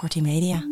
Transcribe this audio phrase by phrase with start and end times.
[0.00, 0.66] Kortie Media.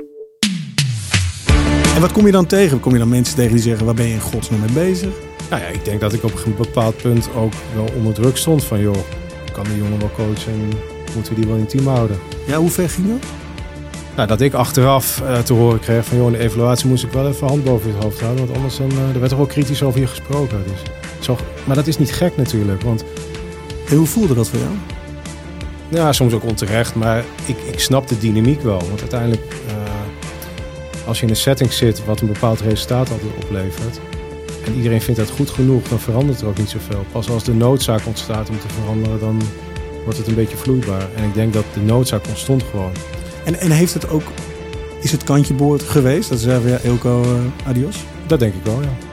[1.95, 2.81] En wat kom je dan tegen?
[2.81, 5.11] Kom je dan mensen tegen die zeggen, waar ben je in godsnaam mee bezig?
[5.51, 8.65] Nou ja, ik denk dat ik op een bepaald punt ook wel onder druk stond
[8.65, 8.97] van joh,
[9.53, 10.69] kan die jongen wel coachen en
[11.15, 12.19] moeten we die wel in het team houden?
[12.47, 13.31] Ja, hoe ver ging dat?
[14.17, 17.13] Nou, dat ik achteraf uh, te horen kreeg van joh, in de evaluatie moest ik
[17.13, 19.47] wel even hand boven het hoofd houden, want anders dan, uh, er werd toch wel
[19.47, 20.63] kritisch over je gesproken.
[20.73, 20.83] Dus,
[21.21, 23.05] zo, maar dat is niet gek natuurlijk, want...
[23.89, 24.98] En hoe voelde dat voor jou?
[25.89, 28.79] Ja, soms ook onterecht, maar ik, ik snap de dynamiek wel.
[28.89, 34.01] Want uiteindelijk, uh, als je in een setting zit wat een bepaald resultaat altijd oplevert,
[34.65, 37.05] en iedereen vindt dat goed genoeg, dan verandert er ook niet zoveel.
[37.13, 39.43] Pas als de noodzaak ontstaat om te veranderen, dan
[40.05, 41.09] wordt het een beetje vloeibaar.
[41.15, 42.93] En ik denk dat de noodzaak ontstond gewoon.
[43.45, 44.23] En, en heeft het ook,
[45.01, 46.29] is het kantje boord geweest?
[46.29, 47.97] Dat zeggen we ja, Elko uh, adios?
[48.27, 49.08] Dat denk ik wel, ja.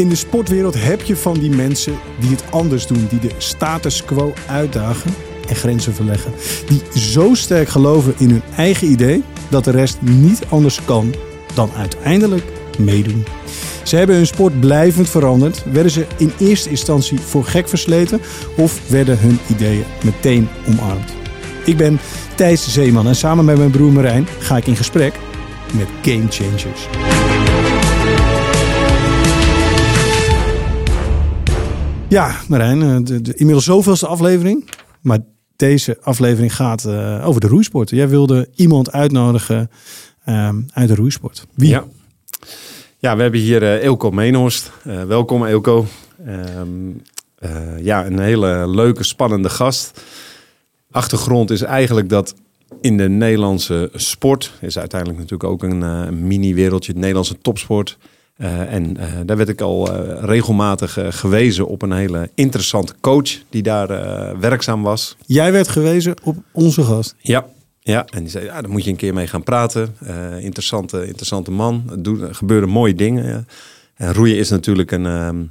[0.00, 4.04] In de sportwereld heb je van die mensen die het anders doen, die de status
[4.04, 5.14] quo uitdagen
[5.48, 6.32] en grenzen verleggen.
[6.68, 11.14] Die zo sterk geloven in hun eigen idee dat de rest niet anders kan
[11.54, 12.44] dan uiteindelijk
[12.78, 13.24] meedoen.
[13.82, 15.62] Ze hebben hun sport blijvend veranderd.
[15.72, 18.20] Werden ze in eerste instantie voor gek versleten
[18.56, 21.12] of werden hun ideeën meteen omarmd?
[21.64, 22.00] Ik ben
[22.34, 25.14] Thijs Zeeman en samen met mijn broer Marijn ga ik in gesprek
[25.74, 27.09] met Game Changers.
[32.10, 34.70] Ja, Marijn, eh, de, de, inmiddels zoveelste aflevering.
[35.00, 35.18] Maar
[35.56, 37.90] deze aflevering gaat uh, over de roeisport.
[37.90, 39.70] Jij wilde iemand uitnodigen
[40.28, 41.46] um, uit de roeisport.
[41.54, 41.68] Wie?
[41.68, 41.84] Ja.
[42.98, 44.70] ja, we hebben hier uh, Eelco Meenhorst.
[45.06, 45.86] Welkom Eelco.
[46.58, 47.02] Um,
[47.78, 50.02] ja, een hele leuke, spannende gast.
[50.90, 52.34] Achtergrond is eigenlijk dat
[52.80, 54.52] in de Nederlandse sport...
[54.60, 57.98] is uiteindelijk natuurlijk ook een, een mini-wereldje, het Nederlandse topsport...
[58.40, 63.38] Uh, en uh, daar werd ik al uh, regelmatig gewezen op een hele interessante coach
[63.50, 63.88] die daar
[64.38, 65.16] werkzaam was.
[65.26, 67.14] Jij werd gewezen op onze gast?
[67.18, 67.46] Ja,
[67.80, 68.04] ja.
[68.04, 69.96] en die zei, ja, daar moet je een keer mee gaan praten.
[70.40, 73.46] interessante, interessante man, er gebeuren mooie dingen.
[73.94, 75.50] En roeien is natuurlijk een, um,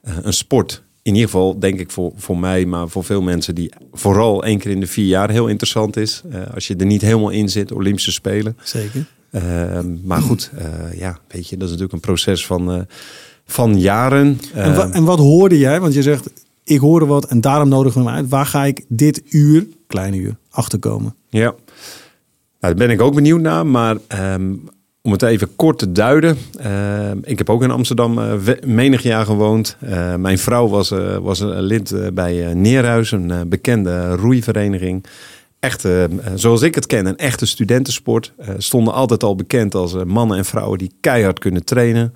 [0.00, 0.82] een sport.
[1.02, 4.58] In ieder geval denk ik voor, voor mij, maar voor veel mensen die vooral één
[4.58, 6.22] keer in de vier jaar heel interessant is.
[6.54, 8.56] als je er niet helemaal in zit, Olympische Spelen.
[8.62, 9.06] Zeker.
[9.30, 12.80] Uh, maar goed, uh, ja, weet je, dat is natuurlijk een proces van, uh,
[13.44, 14.40] van jaren.
[14.54, 15.80] En, wa en, wat hoorde jij?
[15.80, 16.30] Want je zegt,
[16.64, 18.28] ik hoorde wat en daarom nodigen we hem uit.
[18.28, 21.14] Waar ga ik dit uur, klein uur, achterkomen?
[21.28, 21.54] Ja, nou,
[22.60, 23.66] daar ben ik ook benieuwd naar.
[23.66, 23.96] Maar
[24.34, 24.68] um,
[25.02, 26.36] om het even kort te duiden.
[26.58, 28.20] Ehm, ik heb ook in Amsterdam
[28.64, 29.76] menig jaar gewoond.
[30.16, 35.04] mijn vrouw was, was een lid bij Neerhuis, een bekende roeivereniging
[35.66, 36.04] echt, uh,
[36.34, 38.32] zoals ik het ken, een echte studentensport.
[38.40, 42.14] Uh, stonden altijd al bekend als uh, mannen en vrouwen die keihard kunnen trainen.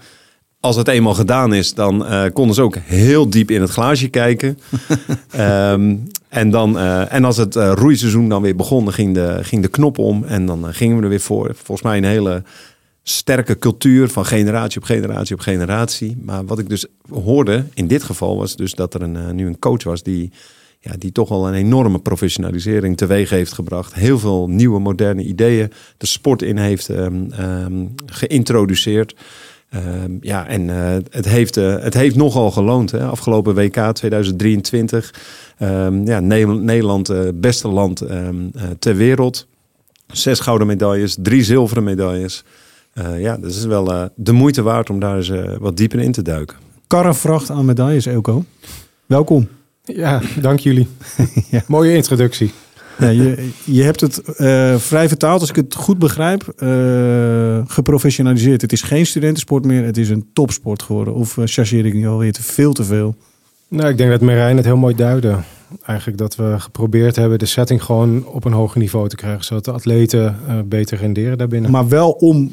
[0.61, 4.59] Als het eenmaal gedaan is, dan konden ze ook heel diep in het glaasje kijken.
[5.39, 6.79] um, en, dan,
[7.09, 10.25] en als het roeiseizoen dan weer begon, dan ging de, ging de knop om.
[10.25, 11.51] En dan gingen we er weer voor.
[11.55, 12.43] Volgens mij een hele
[13.03, 16.17] sterke cultuur van generatie op generatie op generatie.
[16.23, 19.59] Maar wat ik dus hoorde in dit geval was dus dat er een, nu een
[19.59, 20.31] coach was die
[20.83, 23.95] ja, die toch al een enorme professionalisering teweeg heeft gebracht.
[23.95, 29.15] Heel veel nieuwe, moderne ideeën de sport in heeft um, um, geïntroduceerd.
[29.75, 32.91] Um, ja, en uh, het, heeft, uh, het heeft nogal geloond.
[32.91, 33.05] Hè.
[33.05, 35.15] Afgelopen WK 2023.
[36.05, 38.03] ja, Nederland, uh, beste land
[38.79, 39.47] ter wereld.
[40.07, 42.45] Zes gouden medailles, drie zilveren medailles.
[43.17, 46.57] ja, dat is wel de moeite waard om daar eens wat dieper in te duiken.
[46.87, 48.45] Karrevracht aan medailles, Elko.
[49.07, 49.49] Welkom.
[49.95, 50.89] Ja, dank jullie.
[51.51, 51.63] ja.
[51.67, 52.53] Mooie introductie.
[52.99, 58.61] Ja, je, je hebt het uh, vrij vertaald, als ik het goed begrijp, uh, geprofessionaliseerd.
[58.61, 61.15] Het is geen studentensport meer, het is een topsport geworden.
[61.15, 63.15] Of uh, chargeer ik nu alweer te veel te veel?
[63.69, 65.37] Nou, ik denk dat Marijn het heel mooi duidde.
[65.83, 69.45] Eigenlijk dat we geprobeerd hebben de setting gewoon op een hoger niveau te krijgen.
[69.45, 71.71] Zodat de atleten beter renderen daarbinnen.
[71.71, 72.53] Maar wel om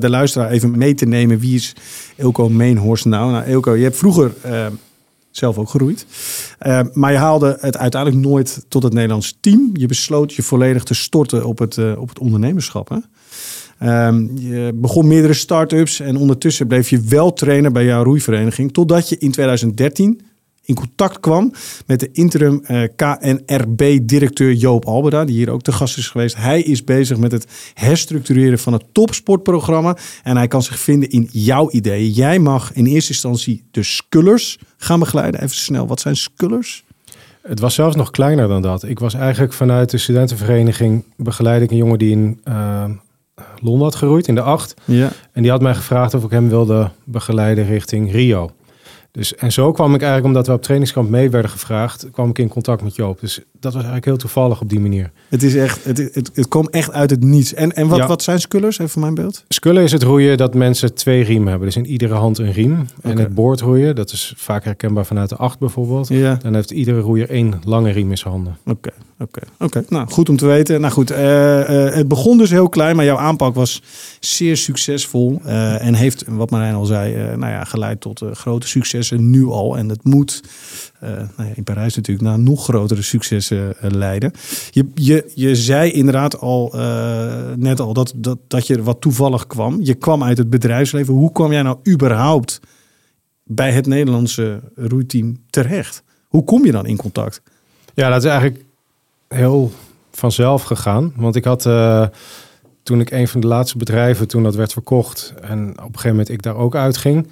[0.00, 1.38] de luisteraar even mee te nemen.
[1.38, 1.74] Wie is
[2.16, 3.32] Ilko Meenhorst nou?
[3.32, 4.32] Nou, Ilko, je hebt vroeger
[5.30, 6.06] zelf ook geroeid.
[6.66, 9.70] Uh, maar je haalde het uiteindelijk nooit tot het Nederlands team.
[9.72, 12.88] Je besloot je volledig te storten op het, uh, op het ondernemerschap.
[12.88, 12.98] Hè?
[14.06, 18.72] Um, je begon meerdere start-ups en ondertussen bleef je wel trainen bij jouw roeivereniging.
[18.72, 20.20] Totdat je in 2013
[20.68, 21.52] in contact kwam
[21.86, 26.36] met de interim eh, KNRB-directeur Joop Albeda, die hier ook te gast is geweest.
[26.36, 31.28] Hij is bezig met het herstructureren van het topsportprogramma en hij kan zich vinden in
[31.32, 32.10] jouw ideeën.
[32.10, 35.42] Jij mag in eerste instantie de Skullers gaan begeleiden.
[35.42, 36.84] Even snel, wat zijn Skullers?
[37.42, 38.82] Het was zelfs nog kleiner dan dat.
[38.82, 42.84] Ik was eigenlijk vanuit de studentenvereniging begeleid ik een jongen die in uh,
[43.60, 44.74] Londen had geroeid in de acht.
[44.84, 45.10] Ja.
[45.32, 48.50] En die had mij gevraagd of ik hem wilde begeleiden richting Rio.
[49.18, 52.38] Dus, en zo kwam ik eigenlijk, omdat we op trainingskamp mee werden gevraagd, kwam ik
[52.38, 53.20] in contact met Joop.
[53.20, 55.10] Dus dat was eigenlijk heel toevallig op die manier.
[55.28, 57.54] Het is echt, het, het, het kwam echt uit het niets.
[57.54, 58.06] En, en wat, Ja.
[58.06, 58.78] wat zijn scullers?
[58.78, 59.44] Even mijn beeld.
[59.48, 61.66] Skullen is het roeien dat mensen twee riemen hebben.
[61.66, 62.86] Dus in iedere hand een riem.
[63.02, 66.08] En het boordroeien, dat is vaak herkenbaar vanuit de acht bijvoorbeeld.
[66.08, 66.34] Ja.
[66.42, 68.56] Dan heeft iedere roeier één lange riem in zijn handen.
[68.66, 69.84] Oké, oké, oké.
[69.88, 70.80] Nou, goed om te weten.
[70.80, 73.82] Nou goed, eh, eh, het begon dus heel klein, maar jouw aanpak was
[74.20, 75.40] zeer succesvol.
[75.44, 79.76] eh, en heeft, wat Marijn al zei, nou ja, geleid tot grote successen nu al.
[79.76, 80.42] En het moet
[81.00, 84.32] nou ja, in Parijs natuurlijk naar nog grotere successen eh, leiden.
[84.70, 89.46] Je, je, je zei inderdaad al eh, net al dat, dat, dat je wat toevallig
[89.46, 89.78] kwam.
[89.82, 91.14] Je kwam uit het bedrijfsleven.
[91.14, 92.60] Hoe kwam jij nou überhaupt
[93.44, 96.02] bij het Nederlandse roeiteam terecht?
[96.28, 97.42] Hoe kom je dan in contact?
[97.94, 98.64] Ja, dat is eigenlijk
[99.28, 99.72] heel
[100.10, 101.12] vanzelf gegaan.
[101.16, 102.06] Want ik had eh,
[102.82, 106.10] toen ik een van de laatste bedrijven, toen dat werd verkocht en op een gegeven
[106.10, 107.28] moment ik daar ook uitging.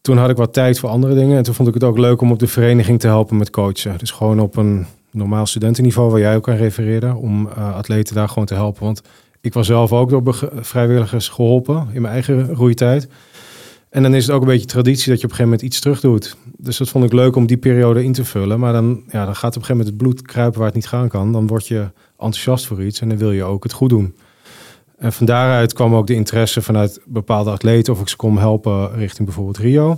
[0.00, 1.36] Toen had ik wat tijd voor andere dingen.
[1.36, 3.98] En toen vond ik het ook leuk om op de vereniging te helpen met coachen.
[3.98, 8.28] Dus gewoon op een normaal studentenniveau, waar jij ook aan refereerde, om eh, atleten daar
[8.28, 8.84] gewoon te helpen.
[8.84, 9.02] Want
[9.40, 13.08] ik was zelf ook door vrijwilligers geholpen in mijn eigen roeitijd.
[13.90, 15.80] En dan is het ook een beetje traditie dat je op een gegeven moment iets
[15.80, 16.36] terug doet.
[16.56, 18.60] Dus dat vond ik leuk om die periode in te vullen.
[18.60, 20.86] Maar dan, ja, dan gaat op een gegeven moment het bloed kruipen waar het niet
[20.86, 21.32] gaan kan.
[21.32, 24.14] Dan word je enthousiast voor iets en dan wil je ook het goed doen.
[24.98, 28.94] En van daaruit kwam ook de interesse vanuit bepaalde atleten of ik ze kon helpen
[28.94, 29.96] richting bijvoorbeeld Rio.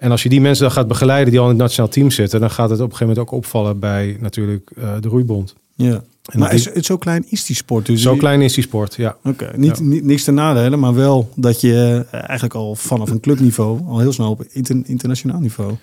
[0.00, 2.40] En als je die mensen dan gaat begeleiden die al in het nationaal team zitten,
[2.40, 5.54] dan gaat het op een gegeven moment ook opvallen bij natuurlijk eh, de roeibond.
[5.74, 6.02] Ja.
[6.32, 8.02] En maar is, het zo klein is die sport dus?
[8.02, 9.16] Zo klein is die sport, ja.
[9.24, 9.84] Oké, niet, Ja.
[9.84, 13.98] niet, niks te nadelen, maar wel dat je eh, eigenlijk al vanaf een clubniveau al
[13.98, 15.74] heel snel op inter- internationaal niveau.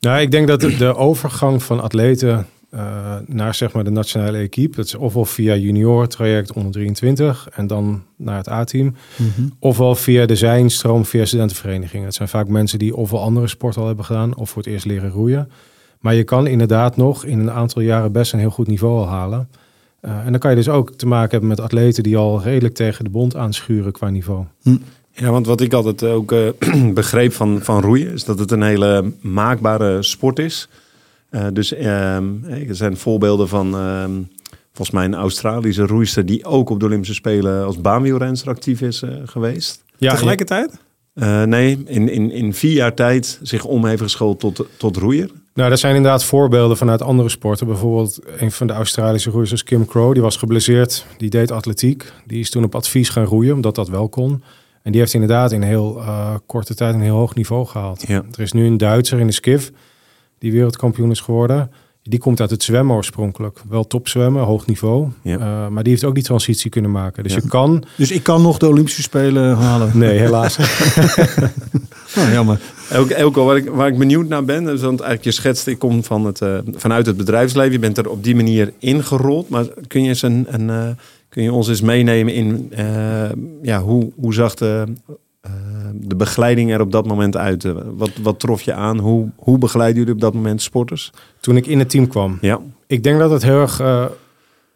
[0.00, 2.46] Nou, ik denk dat de overgang van atleten
[2.76, 7.48] eh, naar zeg maar de nationale equipe, dat is ofwel via junior traject onder 23
[7.52, 8.94] en dan naar het A-team,
[9.58, 12.06] ofwel via de zijnstroom via studentenverenigingen.
[12.06, 14.84] Het zijn vaak mensen die ofwel andere sport al hebben gedaan of voor het eerst
[14.84, 15.50] leren roeien.
[16.00, 19.08] Maar je kan inderdaad nog in een aantal jaren best een heel goed niveau al
[19.08, 19.48] halen.
[20.00, 22.74] Eh, en dan kan je dus ook te maken hebben met atleten die al redelijk
[22.74, 24.44] tegen de bond aanschuren qua niveau.
[25.12, 28.62] Ja, want wat ik altijd ook eh, begreep van, van roeien, is dat het een
[28.62, 30.68] hele maakbare sport is.
[31.30, 34.22] Eh, dus ehm, er zijn voorbeelden van ehm,
[34.72, 39.02] volgens mij een Australische roeister die ook op de Olympische Spelen als baanwielrenster actief is
[39.02, 39.84] eh, geweest.
[39.98, 40.78] Ja, Tegelijkertijd?
[41.14, 45.30] Eh, nee, in, in, in vier jaar tijd zich om heeft geschoold tot, tot roeier.
[45.54, 47.66] Nou, dat zijn inderdaad voorbeelden vanuit andere sporten.
[47.66, 51.06] Bijvoorbeeld een van de Australische roeiers, Kim Crow, die was geblesseerd.
[51.16, 52.12] Die deed atletiek.
[52.26, 54.42] Die is toen op advies gaan roeien, omdat dat wel kon.
[54.82, 58.04] En die heeft inderdaad in heel eh, korte tijd een heel hoog niveau gehaald.
[58.06, 58.24] Ja.
[58.32, 59.72] Er is nu een Duitser in de skif
[60.38, 61.70] die wereldkampioen is geworden.
[62.02, 63.60] Die komt uit het zwemmen oorspronkelijk.
[63.68, 65.08] Wel topzwemmen, hoog niveau.
[65.22, 65.38] Ja.
[65.38, 67.22] Eh, maar die heeft ook die transitie kunnen maken.
[67.22, 67.38] Dus Ja.
[67.42, 67.84] je kan...
[67.96, 69.90] Dus ik kan nog de Olympische Spelen halen.
[69.98, 70.58] Nee, helaas.
[72.18, 72.60] Oh, jammer.
[72.90, 75.78] Elke, Elko, waar ik, waar ik benieuwd naar ben, is want eigenlijk je schetst, ik
[75.78, 79.48] kom van het, eh, vanuit het bedrijfsleven, je bent er op die manier ingerold.
[79.48, 80.88] Maar kun je, eens een, een, eh,
[81.28, 83.30] kun je ons eens meenemen in eh,
[83.62, 84.84] ja, hoe, hoe zag de,
[85.94, 87.64] de begeleiding er op dat moment uit?
[87.64, 88.98] Eh, wat, wat trof je aan?
[88.98, 91.12] Hoe, hoe begeleiden jullie op dat moment sporters?
[91.40, 92.38] toen ik in het team kwam.
[92.40, 94.04] Ja, Ik denk dat het heel erg eh,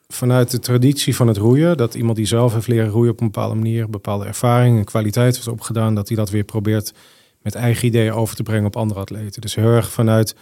[0.08, 3.26] vanuit de traditie van het roeien, dat iemand die zelf heeft leren roeien op een
[3.26, 6.92] bepaalde manier, bepaalde ervaring en kwaliteit heeft opgedaan, dat hij dat weer probeert
[7.42, 9.40] met eigen ideeën over te brengen op andere atleten.
[9.40, 10.34] Dus heel erg vanuit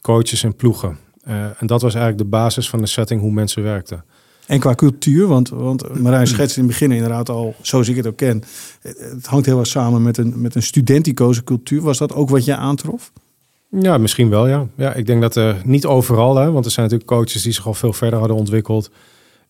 [0.00, 0.98] coaches en ploegen.
[1.22, 4.04] Eh, en dat was eigenlijk de basis van de setting hoe mensen werkten.
[4.46, 8.06] En qua cultuur, want, want Marijn schetst in het begin inderdaad al, zoals ik het
[8.06, 8.42] ook ken,
[8.80, 11.82] het hangt heel erg samen met een, met een studenticoze cultuur.
[11.82, 13.12] Was dat ook wat je aantrof?
[13.70, 14.66] Ja, misschien wel, ja.
[14.74, 17.66] Ja, ik denk dat er niet overal, hè, want er zijn natuurlijk coaches die zich
[17.66, 18.90] al veel verder hadden ontwikkeld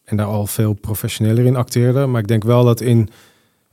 [0.05, 2.11] en daar al veel professioneler in acteerden.
[2.11, 3.09] Maar ik denk wel dat in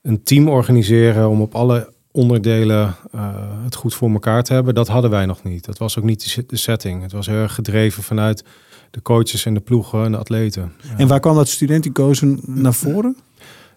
[0.02, 4.88] een team organiseren om op alle onderdelen eh, het goed voor elkaar te hebben, dat
[4.88, 5.66] hadden wij nog niet.
[5.66, 7.02] Dat was ook niet de setting.
[7.02, 8.44] Het was heel erg gedreven vanuit
[8.94, 10.74] de coaches en de ploegen en de atleten.
[10.82, 10.98] Ja.
[10.98, 13.18] En waar kwam dat studenticoze naar voren?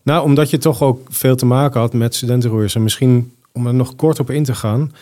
[0.02, 2.75] Nou, omdat je toch ook veel te maken had met studentenroeiers.
[2.75, 4.92] En misschien om er nog kort op in te gaan.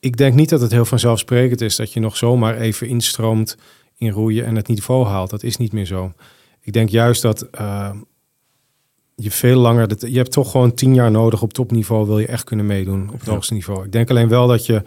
[0.00, 3.56] Ik denk niet dat het heel vanzelfsprekend is dat je nog zomaar even instroomt
[3.96, 5.30] in roeien en het niveau haalt.
[5.30, 6.12] Dat is niet meer zo.
[6.60, 7.90] Ik denk juist dat, eh,
[9.22, 9.88] je veel langer.
[9.88, 12.06] dat- Je hebt toch gewoon tien jaar nodig op topniveau.
[12.06, 13.32] Wil je echt kunnen meedoen op het Ja.
[13.32, 13.84] hoogste niveau.
[13.84, 14.82] Ik denk alleen wel dat je,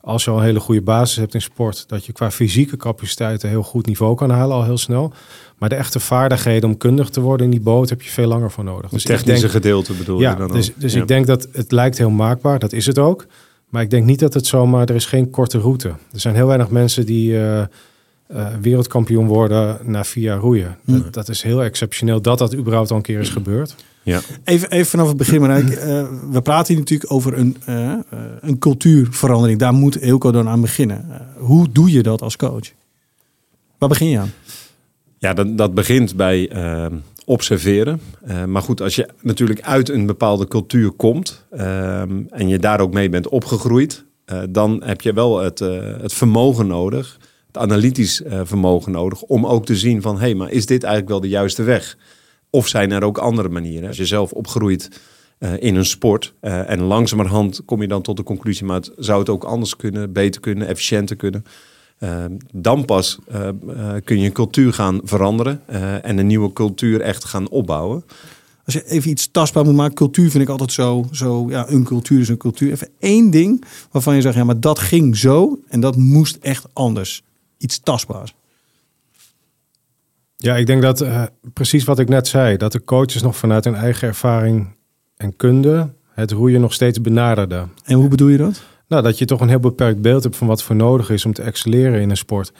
[0.00, 3.42] als je al een hele goede basis hebt in sport, dat je qua fysieke capaciteit
[3.42, 5.12] een heel goed niveau kan halen al heel snel.
[5.58, 8.50] Maar de echte vaardigheden om kundig te worden in die boot heb je veel langer
[8.50, 8.82] voor nodig.
[8.82, 10.80] Het Dus ik technische denk, gedeelte bedoel ja, je dan dus, ook?
[10.80, 11.00] dus Ja.
[11.00, 12.58] ik denk dat het lijkt heel maakbaar.
[12.58, 13.26] Dat is het ook.
[13.68, 14.88] Maar ik denk niet dat het zomaar...
[14.88, 15.88] Er is geen korte route.
[15.88, 17.62] Er zijn heel weinig mensen die eh,
[18.28, 20.76] eh, wereldkampioen worden na vier jaar roeien.
[20.84, 23.74] Dat, dat is heel exceptioneel dat dat überhaupt al een keer is gebeurd.
[24.02, 24.20] Ja.
[24.44, 25.68] Even, even vanaf het begin, Marijk.
[25.88, 27.94] Eh, we praten hier natuurlijk over een, eh,
[28.40, 29.58] een cultuurverandering.
[29.58, 31.26] Daar moet Eelco dan aan beginnen.
[31.36, 32.72] Hoe doe je dat als coach?
[33.78, 34.32] Waar begin je aan?
[35.18, 36.50] Ja, dat, dat begint bij
[37.28, 38.00] observeren.
[38.22, 42.80] Eh, maar goed, als je natuurlijk uit een bepaalde cultuur komt ehm, en je daar
[42.80, 47.18] ook mee bent opgegroeid, eh, dan heb je wel het, eh, het vermogen nodig,
[47.58, 51.12] analytisch eh, vermogen nodig, om ook te zien van, hé, hey, maar is dit eigenlijk
[51.12, 51.96] wel de juiste weg?
[52.50, 53.88] Of zijn er ook andere manieren?
[53.88, 55.00] Als je zelf opgroeit
[55.38, 58.92] eh, in een sport eh, en langzamerhand kom je dan tot de conclusie, maar het,
[58.96, 61.44] zou het ook anders kunnen, beter kunnen, efficiënter kunnen?
[62.00, 63.18] Uh, dan pas
[64.04, 65.60] kun je een cultuur gaan veranderen
[66.02, 68.04] en een nieuwe cultuur echt gaan opbouwen.
[68.64, 71.84] Als je even iets tastbaar moet maken, cultuur vind ik altijd zo, zo ja, een
[71.84, 72.72] cultuur is een cultuur.
[72.72, 76.66] Even één ding waarvan je zegt, ja, maar dat ging zo en dat moest echt
[76.72, 77.22] anders.
[77.58, 78.34] Iets tastbaars.
[80.36, 81.22] Ja, ik denk dat uh,
[81.52, 84.76] precies wat ik net zei, dat de coaches nog vanuit hun eigen ervaring
[85.16, 87.72] en kunde het roeien nog steeds benaderden.
[87.84, 88.62] En hoe bedoel je dat?
[88.88, 91.32] Nou, dat je toch een heel beperkt beeld hebt van wat voor nodig is om
[91.32, 92.52] te excelleren in een sport.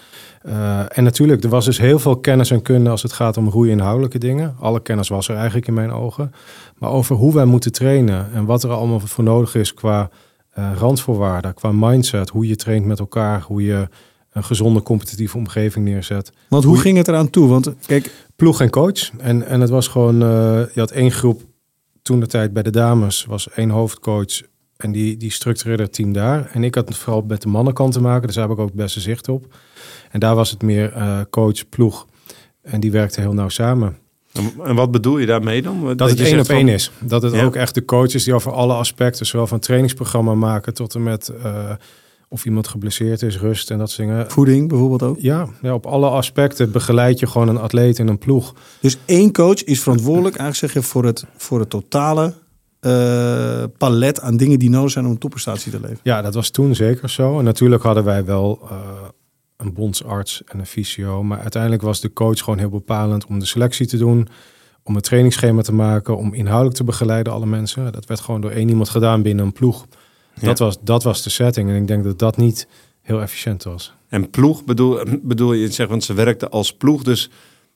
[0.47, 3.49] Uh, en natuurlijk, er was dus heel veel kennis en kunde als het gaat om
[3.49, 4.57] roeien inhoudelijke dingen.
[4.61, 6.33] Alle kennis was er eigenlijk in mijn ogen.
[6.78, 10.11] Maar over hoe wij moeten trainen en wat er allemaal voor nodig is qua
[10.59, 13.88] uh, randvoorwaarden, qua mindset, hoe je traint met elkaar, hoe je
[14.32, 16.32] een gezonde competitieve omgeving neerzet.
[16.49, 17.49] Want hoe, hoe ging het eraan toe?
[17.49, 19.11] Want kijk, ploeg en coach.
[19.18, 20.28] En, en het was gewoon, uh,
[20.75, 21.42] je had één groep
[22.02, 24.40] toen de tijd bij de dames, was één hoofdcoach
[24.76, 26.50] en die, die structureerde het team daar.
[26.52, 28.68] En ik had het vooral met de mannenkant te maken, dus daar heb ik ook
[28.68, 29.54] het beste zicht op.
[30.11, 32.06] En daar was het meer uh, coach, ploeg.
[32.62, 33.97] En die werkte heel nauw samen.
[34.64, 35.85] En wat bedoel je daarmee dan?
[35.85, 36.90] Dat, dat het één op één is.
[37.00, 37.44] Dat het ja.
[37.44, 41.32] ook echt de coaches die over alle aspecten, zowel van trainingsprogramma maken tot en met
[41.44, 41.70] uh,
[42.28, 44.30] of iemand geblesseerd is, rust en dat soort dingen.
[44.30, 45.16] Voeding bijvoorbeeld ook?
[45.20, 48.54] Ja, ja, op alle aspecten begeleid je gewoon een atleet in een ploeg.
[48.80, 52.35] Dus één coach is verantwoordelijk, eigenlijk zeg je, voor het, voor het totale
[52.80, 56.00] uh, palet aan dingen die nodig zijn om een topprestatie te leveren.
[56.02, 57.38] Ja, dat was toen zeker zo.
[57.38, 58.78] En natuurlijk hadden wij wel uh,
[59.56, 61.23] een bondsarts en een fysio.
[61.23, 64.28] Maar uiteindelijk was de coach gewoon heel bepalend om de selectie te doen.
[64.82, 66.16] Om een trainingsschema te maken.
[66.16, 67.92] Om inhoudelijk te begeleiden alle mensen.
[67.92, 69.87] Dat werd gewoon door één iemand gedaan binnen een ploeg.
[70.40, 71.71] Dat, was, dat was de setting.
[71.71, 72.66] En ik denk dat dat niet
[73.02, 73.92] heel efficiënt was.
[74.09, 77.02] En ploeg bedoel, bedoel je, zeg, want ze werkten als ploeg.
[77.02, 77.30] Dus,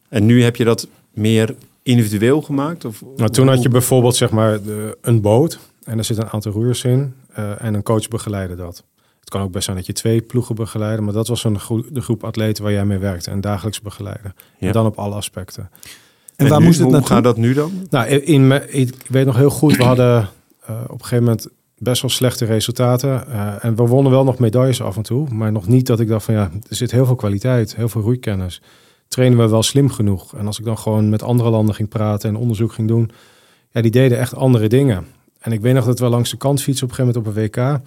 [0.08, 2.84] en nu heb je dat meer individueel gemaakt?
[2.84, 6.30] Of, nou, toen had je bijvoorbeeld zeg maar de, een boot en er zit een
[6.30, 8.84] aantal roeiers in uh, en een coach begeleidde dat.
[9.20, 11.84] Het kan ook best zijn dat je twee ploegen begeleiden, maar dat was een gro
[11.90, 14.34] de groep atleten waar jij mee werkte en dagelijks begeleiden.
[14.58, 14.66] Ja.
[14.66, 15.70] En dan op alle aspecten.
[15.72, 15.90] En,
[16.36, 17.86] en waar nu, moest het hoe gaat dat nu dan?
[17.90, 20.28] Nou, in, in, ik weet nog heel goed, we hadden
[20.70, 21.48] uh, op een gegeven moment
[21.82, 23.24] best wel slechte resultaten.
[23.28, 26.08] Uh, en we wonnen wel nog medailles af en toe, maar nog niet dat ik
[26.08, 28.60] dacht van ja, er zit heel veel kwaliteit, heel veel roeikennis
[29.12, 30.34] trainen we wel slim genoeg.
[30.36, 33.10] En als ik dan gewoon met andere landen ging praten en onderzoek ging doen,
[33.70, 35.06] ja, die deden echt andere dingen.
[35.38, 37.56] En ik weet nog dat we langs de kant fietsen op een gegeven moment op
[37.56, 37.80] een WK.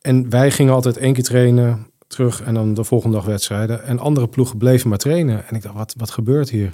[0.00, 3.84] En wij gingen altijd één keer trainen, terug en dan de volgende dag wedstrijden.
[3.84, 5.48] En andere ploegen bleven maar trainen.
[5.48, 6.72] En ik dacht, wat, wat gebeurt hier?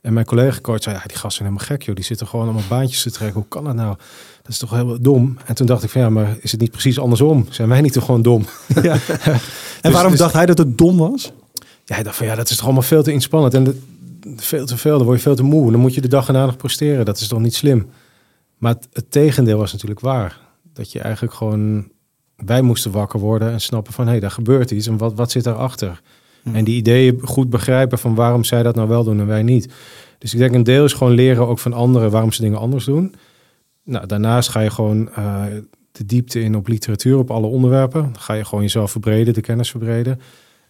[0.00, 1.94] En mijn collega-coach zei, ja, die gasten zijn helemaal gek, joh.
[1.94, 3.40] Die zitten gewoon allemaal baantjes te trekken.
[3.40, 3.96] Hoe kan dat nou?
[4.42, 5.36] Dat is toch heel dom?
[5.44, 7.46] En toen dacht ik van, ja, maar is het niet precies andersom?
[7.50, 8.44] Zijn wij niet toch gewoon dom?
[8.82, 8.92] Ja.
[9.30, 9.40] en
[9.80, 11.32] dus, waarom dus, dacht hij dat het dom was?
[11.84, 13.54] Ja, hij dacht van ja, dat is toch allemaal veel te inspannend.
[13.54, 13.82] En
[14.36, 15.70] veel te veel, dan word je veel te moe.
[15.70, 17.04] Dan moet je de dag erna nog presteren.
[17.04, 17.90] Dat is toch niet slim?
[18.58, 20.38] Maar het, het, tegendeel was natuurlijk waar.
[20.72, 21.90] Dat je eigenlijk gewoon...
[22.36, 24.04] Wij moesten wakker worden en snappen van...
[24.04, 26.00] hé, hey, daar gebeurt iets en wat, wat zit daarachter?
[26.42, 26.54] Hmm.
[26.54, 29.68] En die ideeën goed begrijpen van waarom zij dat nou wel doen en wij niet.
[30.18, 32.10] Dus ik denk een deel is gewoon leren ook van anderen...
[32.10, 33.14] waarom ze dingen anders doen.
[33.84, 35.44] Nou, daarnaast ga je gewoon uh,
[35.92, 38.02] de diepte in op literatuur, op alle onderwerpen.
[38.02, 40.20] Dan ga je gewoon jezelf verbreden, de kennis verbreden.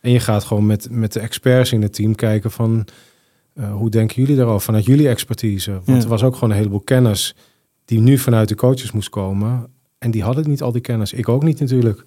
[0.01, 2.87] En je gaat gewoon met, met de experts in het team kijken van...
[3.55, 4.61] Uh, hoe denken jullie daarover?
[4.61, 5.71] Vanuit jullie expertise.
[5.73, 6.03] Want ja.
[6.03, 7.35] er was ook gewoon een heleboel kennis...
[7.85, 9.67] die nu vanuit de coaches moest komen.
[9.99, 11.13] En die hadden niet al die kennis.
[11.13, 12.05] Ik ook niet natuurlijk.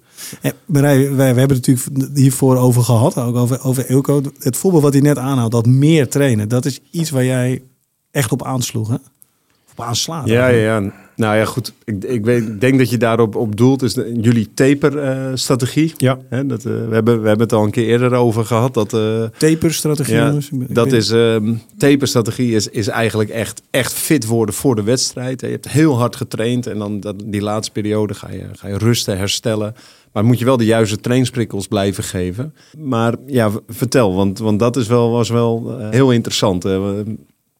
[0.64, 3.16] Wij, we hebben het natuurlijk hiervoor over gehad.
[3.16, 4.22] Ook over, over Eelco.
[4.38, 5.52] Het voorbeeld wat hij net aanhaalt.
[5.52, 6.48] Dat meer trainen.
[6.48, 7.62] Dat is iets waar jij
[8.10, 8.88] echt op aansloeg.
[8.88, 8.96] Hè?
[9.76, 10.26] Op aanslaan.
[10.26, 10.92] Ja, ja, ja.
[11.16, 11.72] Nou ja, goed.
[11.84, 13.82] Ik, ik, weet, ik denk dat je daarop op doelt.
[13.82, 15.92] Is de, jullie taper-strategie.
[15.96, 16.18] Ja.
[16.44, 18.74] Dat, eh, we, hebben, we hebben het al een keer eerder over gehad.
[18.74, 20.50] Dat, eh, Taper-strategie, ja, jongens.
[20.52, 25.40] Dat is, ehm taper-strategie is, is eigenlijk echt, echt fit worden voor de wedstrijd.
[25.40, 28.78] Je hebt heel hard getraind en dan dat, die laatste periode ga je, ga je
[28.78, 29.74] rusten, herstellen.
[30.12, 32.54] Maar moet je wel de juiste trainsprikkels blijven geven.
[32.78, 36.64] Maar ja, vertel, want, want dat is wel, was wel eh, heel interessant.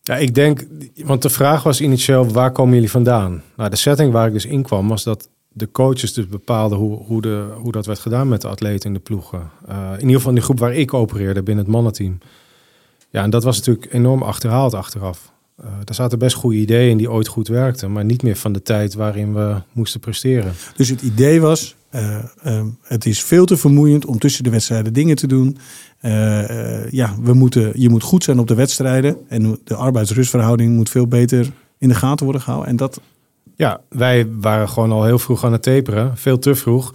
[0.07, 0.67] Ja, ik denk,
[1.05, 3.43] want de vraag was initieel, waar komen jullie vandaan?
[3.57, 7.03] Nou, de setting waar ik dus in kwam, was dat de coaches dus bepaalden hoe,
[7.03, 9.51] hoe, de, hoe dat werd gedaan met de atleten in de ploegen.
[9.67, 12.19] Eh, in ieder geval in de groep waar ik opereerde binnen het mannenteam.
[13.11, 15.33] Ja, en dat was natuurlijk enorm achterhaald achteraf.
[15.57, 18.53] Eh er zaten best goede ideeën in die ooit goed werkten, maar niet meer van
[18.53, 20.53] de tijd waarin we moesten presteren.
[20.77, 24.93] Dus het idee was, eh, ehm, het is veel te vermoeiend om tussen de wedstrijden
[24.93, 25.59] dingen te doen.
[26.01, 29.17] Eh, ja, we moeten, je moet goed zijn op de wedstrijden.
[29.29, 32.71] En de arbeidsrustverhouding moet veel beter in de gaten worden gehouden.
[32.71, 33.01] En dat,
[33.57, 36.95] Ja, wij waren gewoon al heel vroeg aan het taperen, veel te vroeg.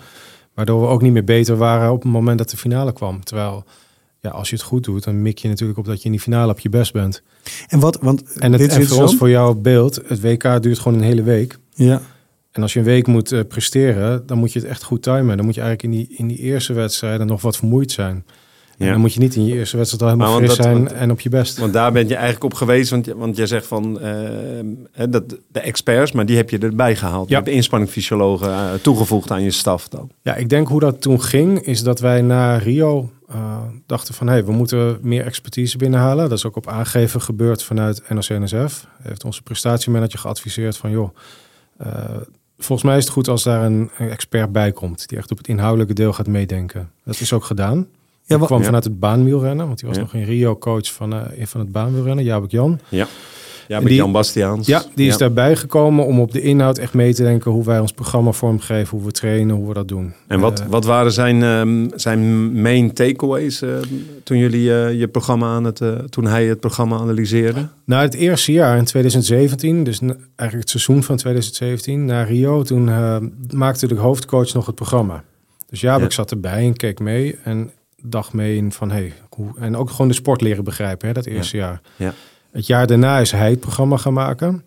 [0.53, 3.23] Waardoor we ook niet meer beter waren op het moment dat de finale kwam.
[3.23, 3.63] Terwijl,
[4.21, 6.19] ja, als je het goed doet, dan mik je natuurlijk op dat je in die
[6.19, 7.23] finale op je best bent.
[7.67, 10.61] en wat, want En, het, dit is en voor ons, voor jouw beeld, het WK
[10.61, 11.57] duurt gewoon een hele week.
[11.73, 12.01] Ja,
[12.51, 15.37] En als je een week moet eh, presteren, dan moet je het echt goed timen.
[15.37, 18.25] Dan moet je eigenlijk in die, in die eerste wedstrijden nog wat vermoeid zijn.
[18.85, 18.91] Ja.
[18.91, 21.11] dan moet je niet in je eerste wedstrijd al helemaal fris dat- zijn want- en
[21.11, 21.57] op je best.
[21.57, 25.59] Want daar ben je eigenlijk op geweest, want, want jij zegt van eh, dat, de
[25.59, 27.29] experts, maar die heb je erbij gehaald.
[27.29, 30.09] Je hebt inspanningfysiologen eh, toegevoegd aan je staf dan.
[30.21, 34.27] Ja, ik denk hoe dat toen ging, is dat wij na Rio eh, dachten van...
[34.27, 36.29] hé, hey, we moeten meer expertise binnenhalen.
[36.29, 38.87] Dat is ook op aangeven gebeurd vanuit NOC-NSF.
[39.01, 40.91] Heeft onze prestatiemanager geadviseerd van...
[40.91, 41.15] joh,
[41.77, 41.87] eh,
[42.57, 45.07] volgens mij is het goed als daar een, een expert bij komt...
[45.09, 46.89] die echt op het inhoudelijke deel gaat meedenken.
[47.05, 47.87] Dat is ook gedaan.
[48.31, 48.65] Ja, Ja, wa- kwam ja.
[48.65, 50.03] vanuit het baanwielrennen, want die was Ja.
[50.03, 52.79] nog in Rio coach van, eh, van het baanwielrennen, Jabek Jan.
[52.89, 53.07] Ja,
[53.67, 54.67] ja met die- Jan Bastiaans.
[54.67, 57.79] Ja, die is daarbij gekomen om op de inhoud echt mee te denken hoe wij
[57.79, 60.13] ons programma vormgeven, hoe we trainen, hoe we dat doen.
[60.27, 63.69] En wat, Eh, wat waren zijn, ehm, zijn main takeaways eh,
[64.23, 67.67] toen jullie eh, je programma aan het, toen hij het programma analyseerde?
[67.85, 72.63] Na het eerste jaar in 2017, dus na- eigenlijk het seizoen van 2017, naar Rio,
[72.63, 73.17] toen eh,
[73.49, 75.23] maakte de hoofdcoach nog het programma.
[75.69, 76.03] Dus ja, Ja.
[76.05, 77.71] ik zat erbij en keek mee en
[78.03, 81.25] dacht mee in van hey, hoe, en ook gewoon de sport leren begrijpen, hè, dat
[81.25, 81.81] eerste jaar.
[81.95, 82.13] Ja.
[82.51, 84.63] Het jaar daarna is hij het programma gaan maken,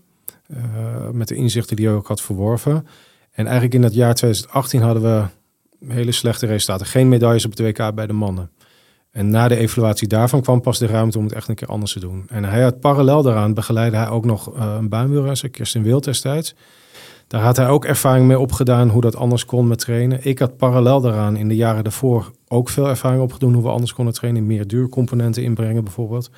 [0.47, 2.87] eh, met de inzichten die hij ook had verworven.
[3.32, 5.25] En eigenlijk in dat jaar 2018 hadden we
[5.93, 6.87] hele slechte resultaten.
[6.87, 8.50] Geen medailles op het WK bij de mannen.
[9.11, 11.93] En na de evaluatie daarvan kwam pas de ruimte om het echt een keer anders
[11.93, 12.25] te doen.
[12.28, 16.54] En hij had parallel daaraan begeleidde hij ook nog eh, een baanwielrenster, Kirsten Wild destijds.
[17.26, 20.19] Daar had hij ook ervaring mee opgedaan hoe dat anders kon met trainen.
[20.23, 23.95] Ik had parallel daaraan in de jaren daarvoor ook veel ervaring opgedaan hoe we anders
[23.95, 24.47] konden trainen.
[24.47, 26.30] Meer duurcomponenten inbrengen bijvoorbeeld.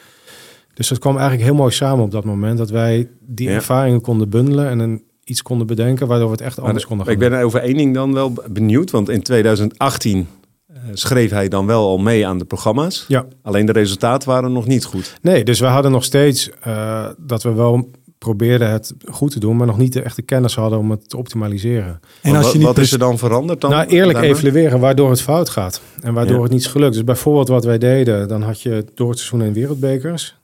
[0.75, 2.59] Dus dat kwam eigenlijk heel mooi samen op dat moment.
[2.59, 3.55] Dat wij die Ja.
[3.55, 7.15] ervaringen konden bundelen en een, iets konden bedenken waardoor we het echt anders konden gaan
[7.15, 10.29] ik ben over één ding dan wel benieuwd, want in 2018
[10.67, 13.05] eh, schreef hij dan wel al mee aan de programma's.
[13.09, 13.27] Ja.
[13.43, 15.19] Alleen de resultaten waren nog niet goed.
[15.23, 19.57] Nee, dus we hadden nog steeds eh, dat we wel probeerden het goed te doen,
[19.57, 22.01] maar nog niet de echte kennis hadden om het te optimaliseren.
[22.23, 23.71] en als wat, je niet wat is er dan veranderd dan?
[23.71, 26.43] nou, eerlijk evalueren waardoor het fout gaat en waardoor Ja.
[26.43, 26.93] het niet is gelukt.
[26.95, 30.37] Dus bijvoorbeeld wat wij deden, dan had je door het seizoen een wereldbekers.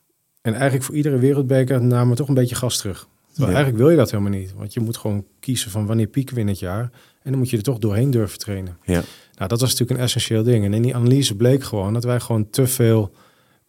[0.42, 3.08] En eigenlijk voor iedere wereldbeker namen we toch een beetje gas terug.
[3.34, 3.44] Ja.
[3.46, 4.54] eigenlijk wil je dat helemaal niet.
[4.56, 6.90] Want je moet gewoon kiezen van wanneer pieken we in het jaar.
[7.22, 8.76] En dan moet je er toch doorheen durven trainen.
[8.84, 9.02] Ja.
[9.34, 10.64] Nou, dat was natuurlijk een essentieel ding.
[10.64, 13.12] En in die analyse bleek gewoon dat wij gewoon te veel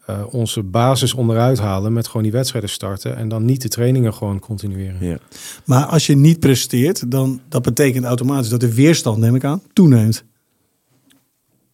[0.05, 3.17] eh, onze basis onderuit halen met gewoon die wedstrijden starten.
[3.17, 4.97] En dan niet de trainingen gewoon continueren.
[4.99, 5.17] Ja.
[5.65, 9.61] Maar als je niet presteert, dan dat betekent automatisch dat de weerstand, neem ik aan,
[9.73, 10.23] toeneemt.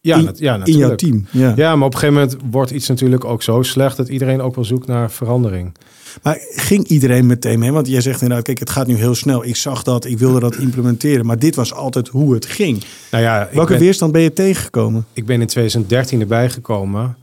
[0.01, 0.99] Ja, in, ja in jouw natuurlijk.
[0.99, 1.25] team.
[1.31, 1.53] Ja.
[1.55, 4.55] Ja, maar op een gegeven moment wordt iets natuurlijk ook zo slecht dat iedereen ook
[4.55, 5.75] wel zoekt naar verandering.
[6.23, 7.71] Maar ging iedereen meteen mee?
[7.71, 9.45] Want jij zegt inderdaad, kijk, het gaat nu heel snel.
[9.45, 11.25] Ik zag dat, ik wilde dat implementeren.
[11.25, 12.83] Maar dit was altijd hoe het ging.
[13.11, 15.05] Nou ja, Welke ben, weerstand ben je tegengekomen?
[15.13, 17.17] ik ben in 2013 erbij gekomen.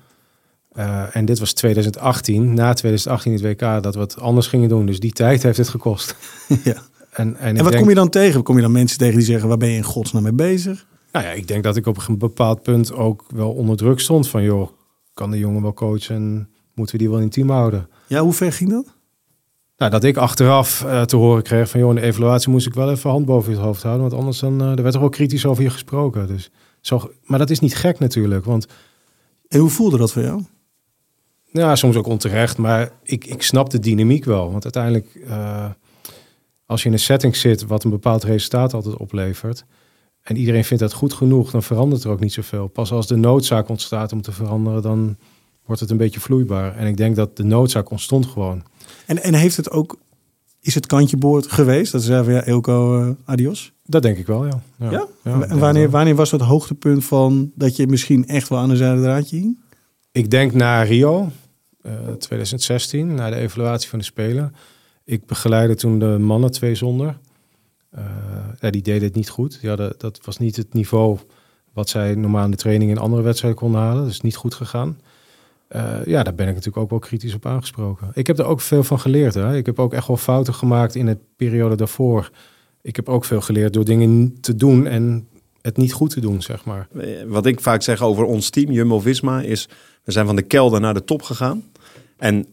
[0.76, 4.86] Eh, en dit was 2018, na 2018 het WK, dat we het anders gingen doen.
[4.86, 6.16] Dus die tijd heeft het gekost.
[6.64, 6.76] ja.
[7.12, 8.42] En, en, En wat denk, kom je dan tegen?
[8.42, 10.86] Kom je dan mensen tegen die zeggen, waar ben je in godsnaam mee bezig?
[11.12, 14.28] Nou ja, ik denk dat ik op een bepaald punt ook wel onder druk stond.
[14.28, 14.68] Van joh,
[15.14, 17.88] kan de jongen wel coachen en moeten we die wel in team houden?
[18.06, 18.94] Ja, hoe ver ging dat?
[19.76, 22.74] Nou, dat ik achteraf eh, te horen kreeg van joh, in de evaluatie moest ik
[22.74, 24.02] wel even hand boven het hoofd houden.
[24.02, 26.26] Want anders dan, eh, er werd er ook kritisch over je gesproken.
[26.26, 28.44] Dus, zo, maar dat is niet gek natuurlijk.
[28.44, 28.66] Want
[29.48, 30.42] En hoe voelde dat voor jou?
[31.56, 34.50] Ja, soms ook onterecht, maar ik, ik snap de dynamiek wel.
[34.50, 35.70] Want uiteindelijk, eh,
[36.66, 39.64] als je in een setting zit wat een bepaald resultaat altijd oplevert,
[40.22, 42.66] en iedereen vindt dat goed genoeg, dan verandert er ook niet zoveel.
[42.66, 45.16] Pas als de noodzaak ontstaat om te veranderen, dan
[45.64, 46.76] wordt het een beetje vloeibaar.
[46.76, 48.62] En ik denk dat de noodzaak ontstond gewoon.
[49.06, 49.98] En, en heeft het ook
[50.66, 51.92] is het kantje boord geweest?
[51.92, 53.72] Dat ze zeggen van ja, Elko, eh, adios.
[53.84, 54.62] Dat denk ik wel, ja.
[54.90, 55.06] Ja?
[55.22, 59.00] en wanneer, wanneer was het hoogtepunt van dat je misschien echt wel aan een zijde
[59.00, 59.58] draadje hing?
[60.12, 61.30] Ik denk na Rio,
[62.18, 64.54] 2016, na de evaluatie van de Spelen.
[65.04, 67.18] Ik begeleidde toen de mannen twee zonder.
[67.90, 68.04] Eh,
[68.60, 69.60] ja, die deden het niet goed.
[69.60, 71.18] Die hadden, dat was niet het niveau
[71.72, 74.04] wat zij normaal in de training in andere wedstrijden konden halen.
[74.04, 75.00] Dus niet goed gegaan.
[75.68, 78.10] Eh, ja, daar ben ik natuurlijk ook wel kritisch op aangesproken.
[78.14, 79.34] Ik heb er ook veel van geleerd.
[79.34, 79.56] Hè.
[79.56, 82.30] Ik heb ook echt wel fouten gemaakt in de periode daarvoor.
[82.82, 85.28] Ik heb ook veel geleerd door dingen te doen en
[85.62, 86.88] het niet goed te doen, zeg maar.
[86.98, 89.68] Eh, Wat ik vaak zeg over ons team, Jumbo-Visma, is...
[90.04, 91.64] we zijn van de kelder naar de top gegaan.
[92.16, 92.46] En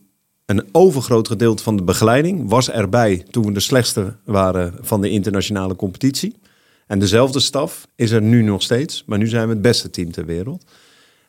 [0.45, 3.25] een overgroot gedeelte van de begeleiding was erbij...
[3.29, 6.35] toen we de slechtste waren van de internationale competitie.
[6.87, 9.03] En dezelfde staf is er nu nog steeds.
[9.05, 10.65] Maar nu zijn we het beste team ter wereld.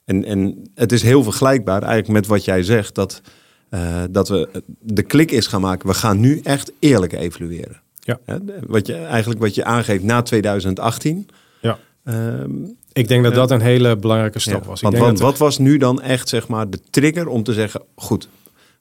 [0.04, 2.94] En, en het is heel vergelijkbaar eigenlijk met wat jij zegt...
[2.94, 3.20] dat,
[3.68, 5.88] eh, dat we de klik is gaan maken.
[5.88, 7.82] We gaan nu echt eerlijk evalueren.
[8.00, 8.20] Ja.
[8.66, 11.28] Wat je, eigenlijk wat je aangeeft na 2018...
[11.60, 11.78] Ja.
[12.04, 12.50] Ehm,
[12.92, 13.38] Ik denk dat Ja.
[13.38, 14.76] dat een hele belangrijke stap ja, was.
[14.76, 17.42] Ik Want, denk want dat wat was nu dan echt zeg maar de trigger om
[17.42, 18.28] te zeggen, goed,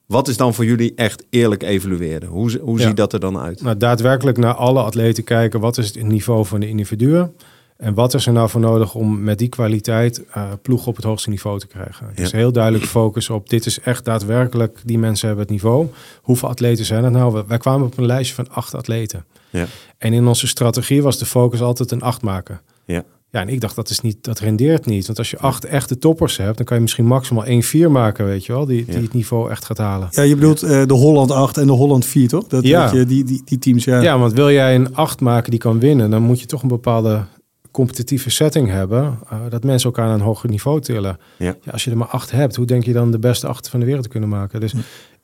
[0.06, 2.28] wat is dan voor jullie echt eerlijk evalueren?
[2.28, 2.86] Hoe, hoe Ja.
[2.86, 3.62] ziet dat er dan uit?
[3.62, 5.60] nou, daadwerkelijk naar alle atleten kijken.
[5.60, 7.32] Wat is het niveau van de individuen?
[7.76, 11.04] En wat is er nou voor nodig om met die kwaliteit eh ploeg op het
[11.04, 12.10] hoogste niveau te krijgen?
[12.14, 15.86] Dus heel duidelijk focussen op dit is echt daadwerkelijk, die mensen hebben het niveau.
[16.22, 17.44] Hoeveel atleten zijn er nou?
[17.46, 19.24] Wij kwamen op een lijstje van acht atleten.
[19.50, 19.66] Ja.
[19.98, 22.60] En in onze strategie was de focus altijd een acht maken.
[22.84, 23.04] Ja.
[23.34, 25.06] Ja, en ik dacht, dat, is niet, dat rendeert niet.
[25.06, 27.44] Want als je acht echte toppers hebt, dan kan je misschien maximaal
[27.88, 29.00] 1-4 maken, weet je wel, die, die Ja.
[29.00, 30.08] het niveau echt gaat halen.
[30.10, 32.46] Ja, je bedoelt eh, de Holland 8 en de Holland 4, toch?
[32.46, 32.84] Dat, Ja.
[32.84, 34.00] dat je, die, die, die teams, ja.
[34.00, 36.68] Ja, want wil jij een 8 maken die kan winnen, dan moet je toch een
[36.68, 37.24] bepaalde
[37.70, 39.18] competitieve setting hebben.
[39.30, 41.18] eh, dat mensen elkaar naar een hoger niveau tillen.
[41.38, 41.56] Ja.
[41.62, 43.80] Ja, als je er maar acht hebt, hoe denk je dan de beste acht van
[43.80, 44.60] de wereld te kunnen maken?
[44.60, 44.74] Dus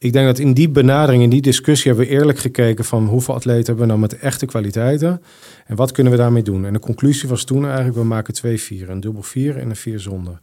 [0.02, 3.34] ik denk dat in die benadering, in die discussie, hebben we eerlijk gekeken van hoeveel
[3.34, 5.22] atleten hebben we nou met echte kwaliteiten
[5.66, 6.64] en wat kunnen we daarmee doen?
[6.64, 9.76] En de conclusie was toen eigenlijk, we maken twee vier, een dubbel vier en een
[9.76, 10.40] vier zonder.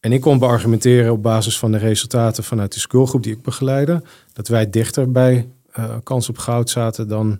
[0.00, 4.02] En ik kon beargumenteren op basis van de resultaten vanuit de schoolgroep die ik begeleide,
[4.32, 7.38] dat wij dichter bij eh, kans op goud zaten dan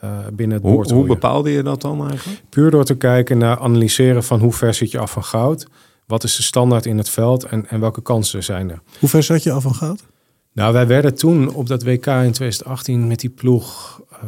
[0.00, 0.90] eh, binnen het Hoe, boord.
[0.90, 2.42] hoe bepaalde je dat dan eigenlijk?
[2.48, 5.66] Puur door te kijken naar analyseren van hoe ver zit je af van goud.
[6.06, 8.80] Wat is de standaard in het veld en, en welke kansen zijn er?
[8.98, 10.02] Hoe ver zat je af van goud?
[10.60, 14.18] Nou, wij werden toen op dat WK in 2018 met die ploeg eh,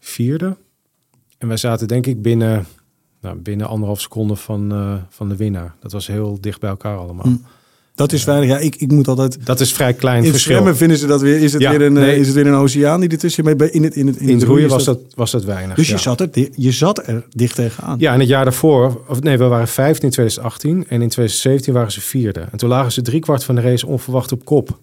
[0.00, 0.56] vierde.
[1.38, 2.66] En wij zaten denk ik binnen,
[3.20, 5.74] nou, binnen anderhalf seconde van, eh, van de winnaar.
[5.80, 7.24] Dat was heel dicht bij elkaar allemaal.
[7.24, 7.34] Hm.
[7.94, 8.48] Dat is weinig.
[8.48, 9.46] Ja, ik, ik moet altijd...
[9.46, 10.52] Dat is vrij klein In verschil.
[10.52, 11.40] zwemmen vinden ze dat weer.
[11.42, 12.18] Is het, Ja, weer, een, eh, nee.
[12.18, 13.44] is het weer een oceaan die ertussen?
[13.56, 15.76] Bij- In het, in het, in het roeien was dat, was dat weinig.
[15.76, 17.98] Dus je, zat er, je zat er dicht tegenaan.
[17.98, 21.72] Ja, en het jaar daarvoor, of nee, we waren vijfde in 2018 en in 2017
[21.74, 22.40] waren ze vierde.
[22.52, 24.78] En toen lagen ze driekwart van de race onverwacht op kop.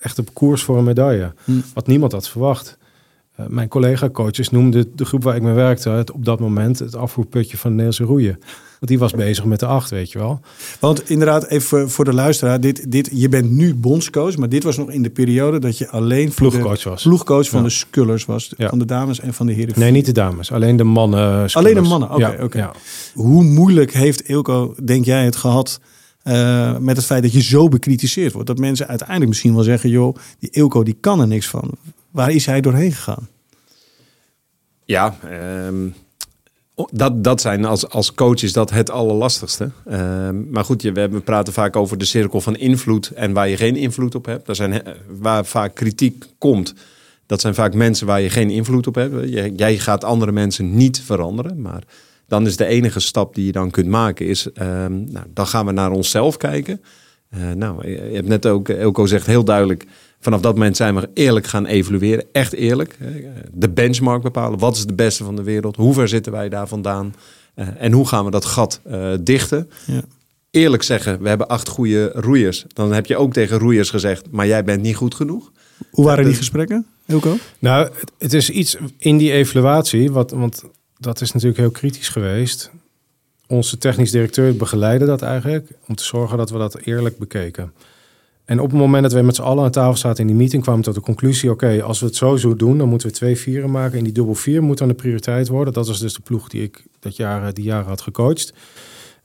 [0.00, 1.32] Echt op koers voor een medaille.
[1.44, 1.52] Hm.
[1.74, 2.78] Wat niemand had verwacht.
[3.36, 6.96] Eh, mijn collega-coaches noemden de groep waar ik mee werkte het op dat moment het
[6.96, 8.38] afvoerputje van de Nederlandse roeien.
[8.70, 10.40] Want die was bezig met de acht, weet je wel.
[10.80, 12.60] Want inderdaad, even voor de luisteraar.
[12.60, 15.88] Dit, dit, je bent nu bondscoach, maar dit was nog in de periode dat je
[15.88, 17.02] alleen Ploegcoach was.
[17.02, 17.64] ploegcoach van Ja.
[17.64, 18.52] de scullers was.
[18.56, 18.68] Ja.
[18.68, 19.74] Van de dames en van de heren.
[19.78, 21.48] Nee, niet de dames, alleen de mannen.
[21.52, 22.58] Alleen de mannen, oké, Ja, oké.
[22.58, 22.72] ja.
[23.14, 25.80] Hoe moeilijk heeft Ilko, denk jij, het gehad
[26.22, 28.48] eh, met het feit dat je zo bekritiseerd wordt?
[28.48, 31.70] Dat mensen uiteindelijk misschien wel zeggen, joh, die Ilko die kan er niks van.
[32.10, 33.28] Waar is hij doorheen gegaan?
[34.84, 35.88] Ja, ehm,
[36.92, 39.70] dat, dat zijn als, als coach is dat het allerlastigste.
[39.86, 43.48] Ehm, maar goed, je, we, we praten vaak over de cirkel van invloed en waar
[43.48, 44.46] je geen invloed op hebt.
[44.46, 44.82] Dat zijn, he-
[45.18, 46.74] waar vaak kritiek komt,
[47.26, 49.28] dat zijn vaak mensen waar je geen invloed op hebt.
[49.56, 51.82] Jij gaat andere mensen niet veranderen, maar
[52.30, 55.66] dan is de enige stap die je dan kunt maken, is ehm, nou, dan gaan
[55.66, 56.80] we naar onszelf kijken.
[57.28, 59.86] Eh, nou, je hebt net ook, Elko zegt heel duidelijk,
[60.20, 62.24] vanaf dat moment zijn we eerlijk gaan evalueren.
[62.32, 62.98] Echt eerlijk.
[63.52, 64.58] De benchmark bepalen.
[64.58, 65.76] Wat is de beste van de wereld?
[65.76, 67.14] Hoe ver zitten wij daar vandaan?
[67.54, 69.70] Eh, en hoe gaan we dat gat eh, dichten?
[69.86, 70.02] Ja.
[70.50, 72.64] Eerlijk zeggen, we hebben acht goede roeiers.
[72.68, 75.50] Dan heb je ook tegen roeiers gezegd, maar jij bent niet goed genoeg.
[75.90, 77.36] Hoe waren die gesprekken, Ilko?
[77.58, 80.64] Nou, het, het is iets in die evaluatie, wat, want
[81.00, 82.70] dat is natuurlijk heel kritisch geweest.
[83.46, 87.72] Onze technisch directeur begeleidde dat eigenlijk, om te zorgen dat we dat eerlijk bekeken.
[88.44, 90.62] En op het moment dat we met z'n allen aan tafel zaten in die meeting,
[90.62, 93.14] kwamen we tot de conclusie: oké, als we het zo zo doen, dan moeten we
[93.14, 93.98] twee vieren maken.
[93.98, 95.74] En die dubbel vier moet dan de prioriteit worden.
[95.74, 98.52] Dat was dus de ploeg die ik dat jaar, die jaren had gecoacht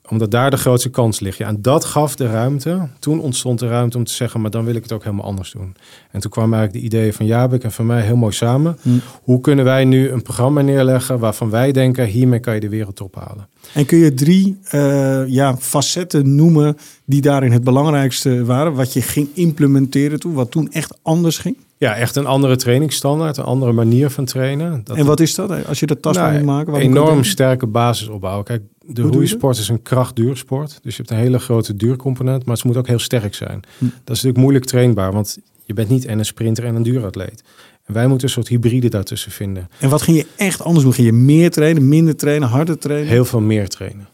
[0.10, 1.38] omdat daar de grootste kans ligt.
[1.38, 2.88] Ja, en dat gaf de ruimte.
[3.00, 5.52] Toen ontstond de ruimte om te zeggen, maar dan wil ik het ook helemaal anders
[5.52, 5.76] doen.
[6.12, 8.78] En toen kwamen eigenlijk de ideeën van Jabik en van mij heel mooi samen.
[8.82, 8.90] Hm.
[9.24, 13.02] Hoe kunnen wij nu een programma neerleggen waarvan wij denken, hiermee kan je de wereld
[13.02, 13.48] ophalen?
[13.74, 18.74] En kun je drie uh, ja, facetten noemen die daarin het belangrijkste waren?
[18.74, 21.58] Wat je ging implementeren toen, wat toen echt anders ging?
[21.78, 24.82] Ja, echt een andere trainingsstandaard, een andere manier van trainen.
[24.84, 25.66] Dat en wat is dat?
[25.66, 26.74] Als je dat tastbaar nou, moet maken?
[26.74, 28.46] Een enorm sterke basis opbouwen.
[28.46, 30.80] Kijk, de roeisport is een krachtduursport.
[30.84, 33.60] Dus je hebt een hele grote duurcomponent, maar het moet ook heel sterk zijn.
[33.78, 33.84] Hm.
[33.86, 37.44] Dat is natuurlijk moeilijk trainbaar, want je bent niet en een sprinter en een duuratleet.
[37.86, 39.70] En wij moeten een soort hybride daartussen vinden.
[39.80, 40.94] En wat ging je echt anders doen?
[40.94, 43.10] Ging je meer trainen, minder trainen, harder trainen?
[43.10, 44.08] Heel veel meer trainen.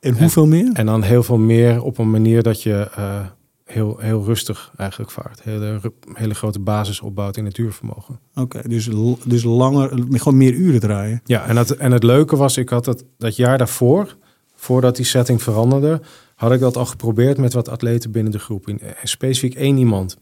[0.00, 0.70] En hoeveel meer?
[0.72, 3.20] En dan heel veel meer op een manier dat je uh,
[3.64, 5.42] heel, heel rustig eigenlijk vaart.
[5.42, 5.80] Hele,
[6.12, 8.18] hele grote basis opbouwt in het duurvermogen.
[8.34, 8.88] Oké, dus,
[9.24, 11.20] dus langer, gewoon meer uren draaien.
[11.24, 14.16] Ja, en het, en het leuke was, ik had het dat jaar daarvoor,
[14.54, 16.00] voordat die setting veranderde,
[16.34, 18.68] had ik dat al geprobeerd met wat atleten binnen de groep.
[18.68, 20.16] In, specifiek één iemand.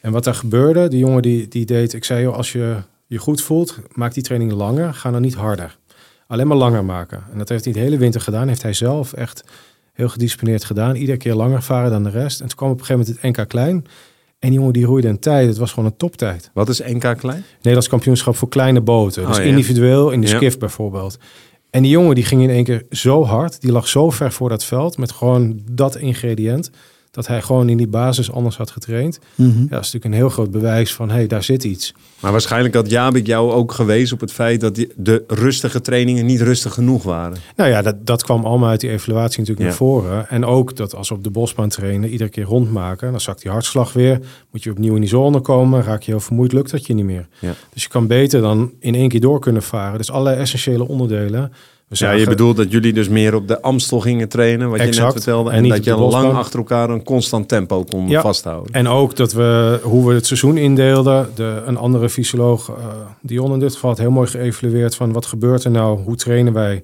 [0.00, 3.18] En wat er gebeurde, die jongen die, die deed, ik zei joh, als je je
[3.18, 5.78] goed voelt, maak die training langer, ga dan niet harder.
[6.26, 7.24] Alleen maar langer maken.
[7.32, 9.44] En dat heeft hij de hele winter gedaan, heeft hij zelf echt
[9.92, 10.94] heel gedisciplineerd gedaan.
[10.94, 12.40] Iedere keer langer varen dan de rest.
[12.40, 13.86] En toen kwam op een gegeven moment het NK Klein.
[14.38, 16.50] En die jongen die roeide een tijd, het was gewoon een toptijd.
[16.54, 17.44] Wat is NK Klein?
[17.56, 19.26] Nederlands kampioenschap voor kleine boten.
[19.26, 21.18] dus oh, individueel in de skiff bijvoorbeeld.
[21.70, 24.48] En die jongen die ging in één keer zo hard, die lag zo ver voor
[24.48, 26.70] dat veld met gewoon dat ingrediënt
[27.10, 29.18] dat hij gewoon in die basis anders had getraind.
[29.34, 29.48] Mhm.
[29.48, 31.94] Ja, dat is natuurlijk een heel groot bewijs van, hé, hey, daar zit iets.
[32.20, 36.26] Maar waarschijnlijk had Jabik jou ook gewezen op het feit dat die, de rustige trainingen
[36.26, 37.36] niet rustig genoeg waren.
[37.56, 40.28] Nou ja, dat, dat kwam allemaal uit die evaluatie natuurlijk naar voren.
[40.28, 43.50] En ook dat als we op de bosbaan trainen, iedere keer rondmaken, dan zakt die
[43.50, 44.20] hartslag weer.
[44.50, 47.04] Moet je opnieuw in die zone komen, raak je heel vermoeid, lukt dat je niet
[47.04, 47.28] meer.
[47.38, 47.54] Ja.
[47.72, 49.98] Dus je kan beter dan in één keer door kunnen varen.
[49.98, 51.52] Dus alle essentiële onderdelen
[51.88, 55.12] ja, je bedoelt dat jullie dus meer op de Amstel gingen trainen, wat je net
[55.12, 55.50] vertelde.
[55.50, 58.72] En, dat je lang achter elkaar een constant tempo kon vasthouden.
[58.72, 61.28] En ook dat we, hoe we het seizoen indeelden.
[61.34, 62.76] De, een andere fysioloog, uh,
[63.22, 66.52] Dion in dit geval, had heel mooi geëvalueerd van wat gebeurt er nou, hoe trainen
[66.52, 66.82] wij?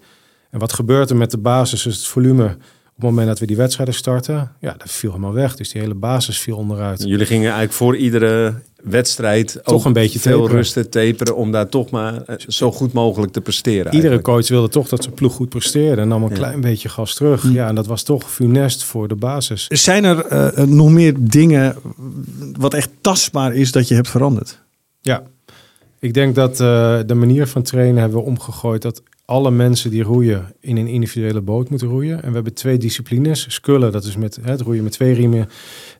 [0.50, 3.46] En wat gebeurt er met de basis, dus het volume op het moment dat we
[3.46, 5.56] die wedstrijden starten, ja, dat viel helemaal weg.
[5.56, 7.02] Dus die hele basis viel onderuit.
[7.02, 10.56] Jullie gingen eigenlijk voor iedere wedstrijd toch een beetje veel taperen.
[10.56, 13.94] rusten, taperen, om daar toch maar eh, zo goed mogelijk te presteren.
[13.94, 17.14] Iedere coach wilde toch dat zijn ploeg goed presteerde en nam een klein beetje gas
[17.14, 17.42] terug.
[17.42, 17.52] Hm.
[17.52, 19.66] Ja, en dat was toch funest voor de basis.
[19.68, 21.76] Zijn er uh, nog meer dingen
[22.58, 24.62] wat echt tastbaar is dat je hebt veranderd?
[25.00, 25.22] Ja,
[25.98, 28.82] ik denk dat uh, de manier van trainen hebben we omgegooid.
[28.82, 32.22] Dat alle mensen die roeien in een individuele boot moeten roeien.
[32.22, 33.46] En we hebben twee disciplines.
[33.48, 35.48] Skullen, dat is met het roeien met twee riemen.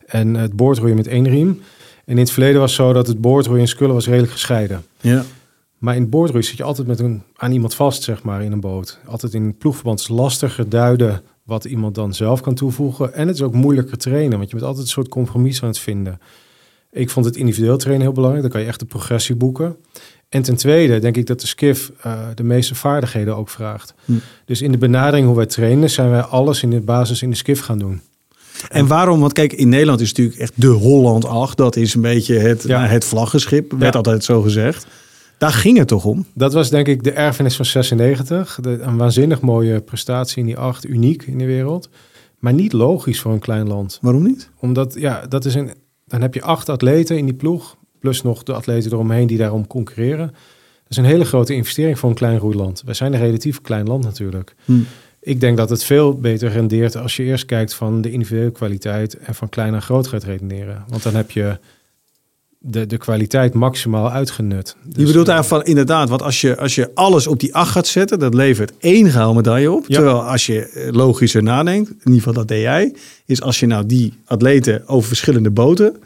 [0.07, 1.61] En het boordroeien met één riem.
[2.05, 4.85] En in het verleden was het zo dat het boordroeien en skullen was redelijk gescheiden.
[5.01, 5.25] Ja.
[5.79, 8.53] Maar in het boordroeien zit je altijd met een, aan iemand vast, zeg maar, in
[8.53, 8.99] een boot.
[9.07, 13.15] Altijd in ploegverband is lastiger duiden wat iemand dan zelf kan toevoegen.
[13.15, 15.79] En het is ook moeilijker trainen, want je bent altijd een soort compromis aan het
[15.79, 16.21] vinden.
[16.91, 18.43] Ik vond het individueel trainen heel belangrijk.
[18.43, 19.77] Dan kan je echt de progressie boeken.
[20.29, 23.95] En ten tweede denk ik dat de skiff uh, de meeste vaardigheden ook vraagt.
[24.05, 24.13] Hm.
[24.45, 27.37] Dus in de benadering hoe wij trainen, zijn wij alles in de basis in de
[27.37, 28.01] skiff gaan doen.
[28.71, 29.21] En waarom?
[29.21, 31.57] Want kijk, in Nederland is natuurlijk echt de Holland 8.
[31.57, 32.87] Dat is een beetje het, ja.
[32.87, 34.87] het vlaggenschip, werd altijd zo gezegd.
[35.39, 36.27] Daar ging het toch om?
[36.35, 38.59] Dat was denk ik de erfenis van 96.
[38.61, 41.89] De, een waanzinnig mooie prestatie in die 8, uniek in de wereld.
[42.39, 43.99] Maar niet logisch voor een klein land.
[44.01, 44.51] Waarom niet?
[44.59, 45.71] Omdat, ja, dat is een,
[46.07, 47.77] dan heb je acht atleten in die ploeg.
[48.01, 50.27] Plus nog de atleten eromheen die daarom concurreren.
[50.27, 52.83] Dat is een hele grote investering voor een klein roeiland.
[52.85, 54.55] Wij zijn een relatief klein land natuurlijk.
[54.65, 54.73] Hm.
[55.25, 59.19] Ik denk dat het veel beter rendeert als je eerst kijkt van de individuele kwaliteit
[59.19, 60.85] en van klein naar groot gaat redeneren.
[60.89, 61.59] Want dan heb je
[62.59, 64.77] de, de kwaliteit maximaal uitgenut.
[64.83, 67.71] Dus, je bedoelt eigenlijk van inderdaad, want als je, als je alles op die acht
[67.71, 69.87] gaat zetten, dat levert één gouden op.
[69.87, 72.95] Terwijl als je eh, logischer nadenkt, in ieder geval dat deed jij,
[73.27, 75.97] is als je nou die atleten over verschillende boten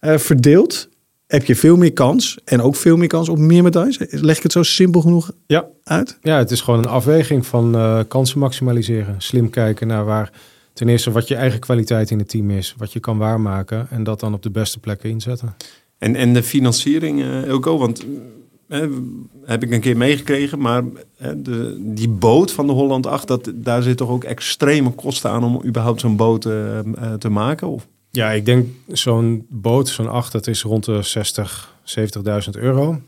[0.00, 0.88] uh, verdeelt,
[1.28, 2.38] heb je veel meer kans.
[2.44, 3.98] En ook veel meer kans op meer medailles.
[4.10, 5.66] Leg ik het zo simpel genoeg ja.
[5.84, 6.18] uit?
[6.22, 9.14] Ja, het is gewoon een afweging van uh, kansen maximaliseren.
[9.18, 10.32] Slim kijken naar waar
[10.72, 12.74] ten eerste wat je eigen kwaliteit in het team is.
[12.76, 13.86] Wat je kan waarmaken.
[13.90, 15.54] En dat dan op de beste plekken inzetten.
[15.98, 18.06] En, en de financiering, uh, Elko, want
[18.68, 18.84] uh,
[19.44, 20.58] heb ik een keer meegekregen.
[20.58, 20.82] Maar
[21.36, 25.44] de, die boot van de Holland 8, dat, daar zit toch ook extreme kosten aan
[25.44, 26.42] om überhaupt zo'n boot
[27.18, 27.68] te maken?
[27.68, 27.88] Of?
[28.18, 33.00] Ja, ik denk zo'n boot, zo'n acht, dat is rond de 60, 70.000 euro.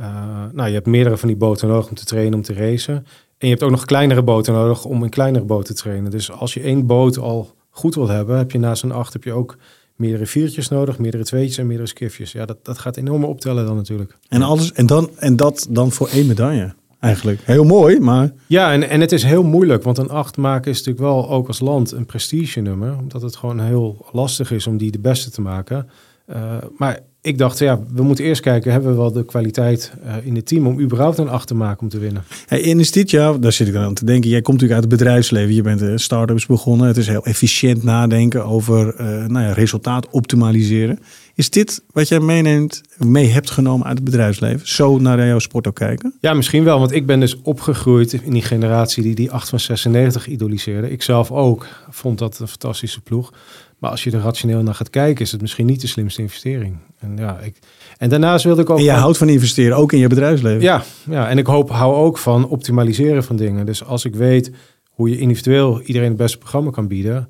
[0.00, 0.06] Uh,
[0.52, 2.94] nou, je hebt meerdere van die boten nodig om te trainen, om te racen.
[2.94, 3.04] En
[3.38, 6.10] je hebt ook nog kleinere boten nodig om een kleinere boot te trainen.
[6.10, 9.24] Dus als je één boot al goed wilt hebben, heb je naast een acht heb
[9.24, 9.56] je ook
[9.96, 12.32] meerdere viertjes nodig, meerdere tweetjes en meerdere skifjes.
[12.32, 14.16] Ja, dat, dat gaat enorm optellen dan natuurlijk.
[14.28, 16.74] En, alles, en, dan, en dat dan voor één medaille?
[17.00, 17.40] Eigenlijk.
[17.44, 18.32] Heel mooi, maar...
[18.46, 21.46] Ja, en, en het is heel moeilijk, want een acht maken is natuurlijk wel ook
[21.46, 22.96] als land een prestige nummer.
[22.98, 25.88] Omdat het gewoon heel lastig is om die de beste te maken.
[26.30, 26.36] Uh,
[26.76, 30.36] maar ik dacht, ja, we moeten eerst kijken, hebben we wel de kwaliteit uh, in
[30.36, 32.22] het team om überhaupt een acht te maken om te winnen?
[32.46, 34.82] Hey, en is dit jaar, daar zit ik dan aan te denken, jij komt natuurlijk
[34.82, 38.94] uit het bedrijfsleven, je bent uh, start-ups begonnen, het is heel efficiënt nadenken over
[39.28, 40.98] nou ja, resultaat optimaliseren.
[41.40, 44.68] Is dit wat jij meeneemt, mee hebt genomen uit het bedrijfsleven?
[44.68, 46.14] Zo naar jouw sport ook kijken?
[46.20, 46.78] Ja, misschien wel.
[46.78, 50.90] Want ik ben dus opgegroeid in die generatie die die 8 van 96 idoliseerde.
[50.90, 53.32] Ik zelf ook vond dat een fantastische ploeg.
[53.78, 56.76] Maar als je er rationeel naar gaat kijken, is het misschien niet de slimste investering.
[56.98, 57.58] En, ja, ik,
[57.98, 58.78] en daarnaast wilde ik ook...
[58.78, 60.62] En je houdt van investeren, ook in je bedrijfsleven?
[60.62, 63.66] Ja, ja, en ik hoop, hou ook van optimaliseren van dingen.
[63.66, 64.50] Dus als ik weet
[64.90, 67.28] hoe je individueel iedereen het beste programma kan bieden...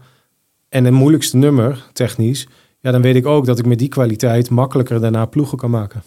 [0.68, 2.46] en het moeilijkste nummer, technisch
[2.80, 6.02] ja, dan weet ik ook dat ik met die kwaliteit makkelijker daarna ploegen kan maken.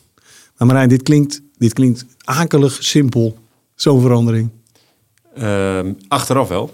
[0.57, 3.37] Maar Marijn, dit klinkt, dit klinkt akelig simpel,
[3.75, 4.49] zo'n verandering.
[5.37, 6.73] Uh, achteraf wel.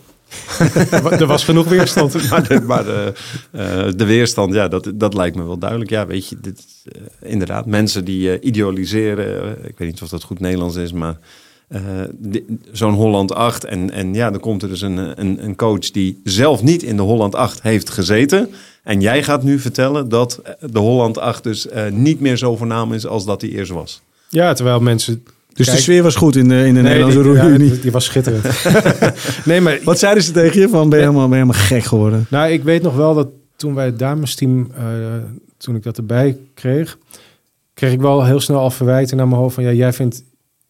[1.20, 2.14] er was genoeg weerstand.
[2.30, 3.14] maar, de, maar de,
[3.52, 5.90] uh, de, weerstand, ja, dat, dat lijkt me wel duidelijk.
[5.90, 9.58] Ja, weet je, dit, uh, inderdaad, mensen die uh, idealiseren.
[9.66, 11.18] ik weet niet of dat goed Nederlands is, maar
[12.72, 13.64] zo'n Holland 8.
[13.64, 16.96] En, en ja, dan komt er dus een, een, een coach die zelf niet in
[16.96, 18.50] de Holland 8 heeft gezeten.
[18.84, 22.94] En jij gaat nu vertellen dat de Holland 8 dus uh, niet meer zo voornaam
[22.94, 24.02] is als dat hij eerst was.
[24.30, 25.24] Ja, terwijl mensen...
[25.54, 27.64] Dus de sfeer was goed in de, in de nee, Nederlandse?
[27.64, 28.46] Ja, die was schitterend.
[29.46, 29.80] nee, maar...
[29.84, 30.70] Wat zeiden ze tegen je?
[30.70, 32.26] Van, ben, je helemaal, ben je helemaal gek geworden?
[32.30, 34.72] Nou, ik weet nog wel dat toen wij het damesteam...
[34.78, 34.86] Uh,
[35.58, 36.98] toen ik dat erbij kreeg...
[37.74, 39.64] kreeg ik wel heel snel al verwijten naar mijn hoofd van...
[39.64, 40.24] ja, jij vindt,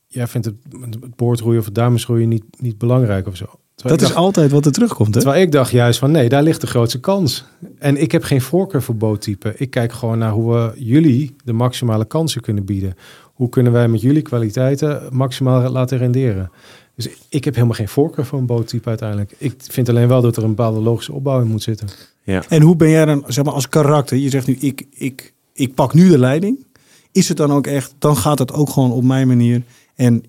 [0.08, 0.56] jij vindt het,
[0.90, 4.72] het boordroeien of het damesroeien niet, niet belangrijk of zo dat is altijd wat er
[4.72, 5.16] terugkomt.
[5.16, 5.22] Hè?
[5.22, 7.46] Terwijl ik dacht juist van nee, daar ligt de grootste kans.
[7.78, 9.54] En ik heb geen voorkeur voor boottypen.
[9.58, 12.96] Ik kijk gewoon naar hoe we jullie de maximale kansen kunnen bieden.
[13.34, 16.52] Hoe kunnen wij met jullie kwaliteiten maximaal laten renderen?
[16.96, 19.36] Dus ik heb helemaal geen voorkeur voor een boottype uiteindelijk.
[19.38, 21.88] Ik vind alleen wel dat er een bepaalde logische opbouw in moet zitten.
[22.24, 22.44] Ja.
[22.50, 24.18] En hoe ben jij dan, zeg maar, als karakter?
[24.18, 26.66] Je zegt nu, ik, ik, ik pak nu de leiding.
[27.12, 29.62] Is het dan ook echt, dan gaat het ook gewoon op mijn manier.
[29.96, 30.24] En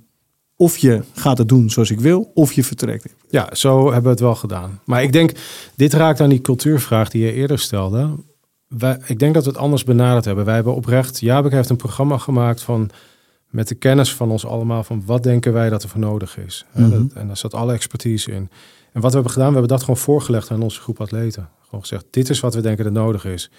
[0.60, 3.14] of je gaat het doen zoals ik wil, of je vertrekt.
[3.28, 4.80] Ja, zo hebben we het wel gedaan.
[4.84, 5.32] Maar ik denk,
[5.76, 8.08] dit raakt aan die cultuurvraag die je eerder stelde.
[8.68, 10.44] Wij, ik denk dat we het anders benaderd hebben.
[10.44, 12.90] Wij hebben oprecht, Jabek heeft een programma gemaakt van
[13.46, 16.64] met de kennis van ons allemaal van wat denken wij dat er voor nodig is.
[16.74, 18.50] Mm en daar zat alle expertise in.
[18.92, 21.48] En wat we hebben gedaan, we hebben dat gewoon voorgelegd aan onze groep atleten.
[21.64, 23.50] Gewoon gezegd, dit is wat we denken dat nodig is.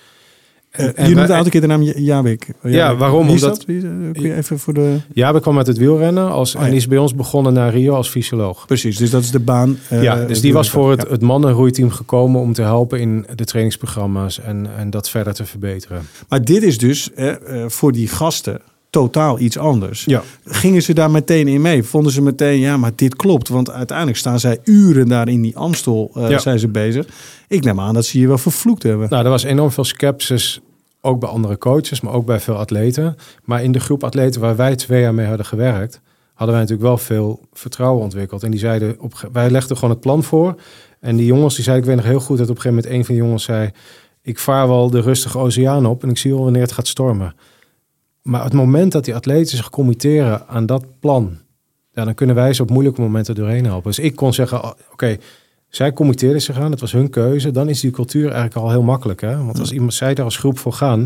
[0.80, 2.48] Uh, je noemt elke keer de naam Jabik.
[2.64, 3.26] Ja, waarom?
[3.26, 3.82] Wie Omdat, Wie,
[4.12, 4.98] kun je even voor de...
[5.14, 8.10] Jabik kwam uit het wielrennen als, oh, en is bij ons begonnen naar Rio als
[8.10, 8.66] fysioloog.
[8.66, 9.78] Precies, dus dat is de baan.
[9.94, 11.10] Uh, ja, dus die was voor het, ja.
[11.10, 16.02] het mannenroeiteam gekomen om te helpen in de trainingsprogramma's en, en dat verder te verbeteren.
[16.30, 17.34] Maar dit is dus uh,
[17.68, 20.06] voor die gasten totaal iets anders.
[20.06, 20.24] Ja.
[20.46, 21.84] Gingen ze daar meteen in mee?
[21.84, 23.48] Vonden ze meteen, ja, maar dit klopt.
[23.48, 26.40] Want uiteindelijk staan zij uren daar in die Amstel, uh, ja.
[26.40, 27.06] zijn ze bezig.
[27.48, 29.10] Ik neem aan dat ze hier wel vervloekt hebben.
[29.10, 30.60] Nou, er was enorm veel sceptisch,
[31.02, 33.16] ook bij andere coaches, maar ook bij veel atleten.
[33.44, 36.02] Maar in de groep atleten waar wij twee jaar mee hadden gewerkt,
[36.34, 38.44] hadden wij natuurlijk wel veel vertrouwen ontwikkeld.
[38.44, 40.56] En die zeiden, op, wij legden gewoon het plan voor.
[41.00, 43.00] En die jongens, die zeiden, ik weet nog heel goed dat op een gegeven moment
[43.00, 43.72] een van die jongens zei,
[44.22, 47.36] ik vaar wel de rustige oceaan op en ik zie wel wanneer het gaat stormen.
[48.22, 51.38] Maar het moment dat die atleten zich committeren aan dat plan,
[51.94, 53.90] ja, dan kunnen wij ze op moeilijke momenten doorheen helpen.
[53.90, 55.18] Dus ik kon zeggen, oh, oké,
[55.68, 57.52] zij committeerden zich aan, het was hun keuze.
[57.52, 59.22] Dan is die cultuur eigenlijk al heel makkelijk.
[59.22, 59.44] Hè?
[59.44, 61.00] Want als iemand zij daar als groep voor gaan,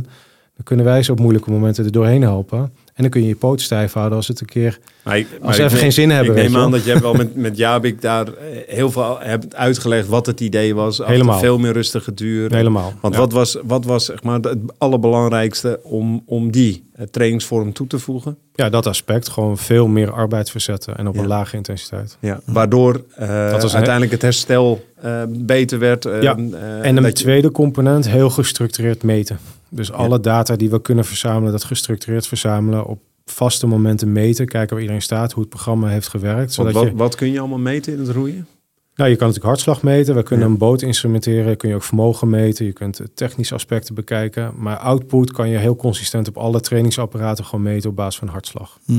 [0.56, 2.74] dan kunnen wij ze op moeilijke momenten er doorheen helpen.
[2.96, 4.80] En dan kun je je poot stijf houden als het een keer.
[5.04, 6.36] Maar ik, als ze even geen zin hebben.
[6.36, 8.34] Ik neem aan dat je wel met, met Jabik daar eh,
[8.68, 10.98] heel veel hebt uitgelegd wat het idee was.
[10.98, 11.40] Helemaal.
[11.40, 12.56] Veel meer rustige duur.
[12.56, 12.94] Helemaal.
[13.02, 13.20] Want ja.
[13.20, 18.00] wat was, wat was zeg maar, het allerbelangrijkste om, om die eh, trainingsvorm toe te
[18.00, 18.38] voegen?
[18.54, 19.30] Ja, dat aspect.
[19.30, 21.22] Gewoon veel meer arbeid verzetten en op ja.
[21.22, 22.18] een lage intensiteit.
[22.20, 26.06] Ja, waardoor uh, uiteindelijk het herstel uh, beter werd.
[26.06, 26.36] Uh, ja.
[26.82, 29.40] en een tweede component, heel gestructureerd meten.
[29.76, 34.70] Dus alle data die we kunnen verzamelen, dat gestructureerd verzamelen, op vaste momenten meten, kijken
[34.70, 36.54] waar iedereen staat, hoe het programma heeft gewerkt.
[36.54, 36.96] Zodat wat, je...
[36.96, 38.48] wat kun je allemaal meten in het roeien?
[38.96, 40.16] Nou, je kan natuurlijk hartslag meten.
[40.16, 40.52] We kunnen ja.
[40.52, 41.58] een boot instrumenteren.
[41.58, 42.66] Kun je ook vermogen meten.
[42.66, 44.54] Je kunt technische aspecten bekijken.
[44.58, 48.80] Maar output kan je heel consistent op alle trainingsapparaten gewoon meten op basis van hartslag.
[48.86, 48.94] Hm.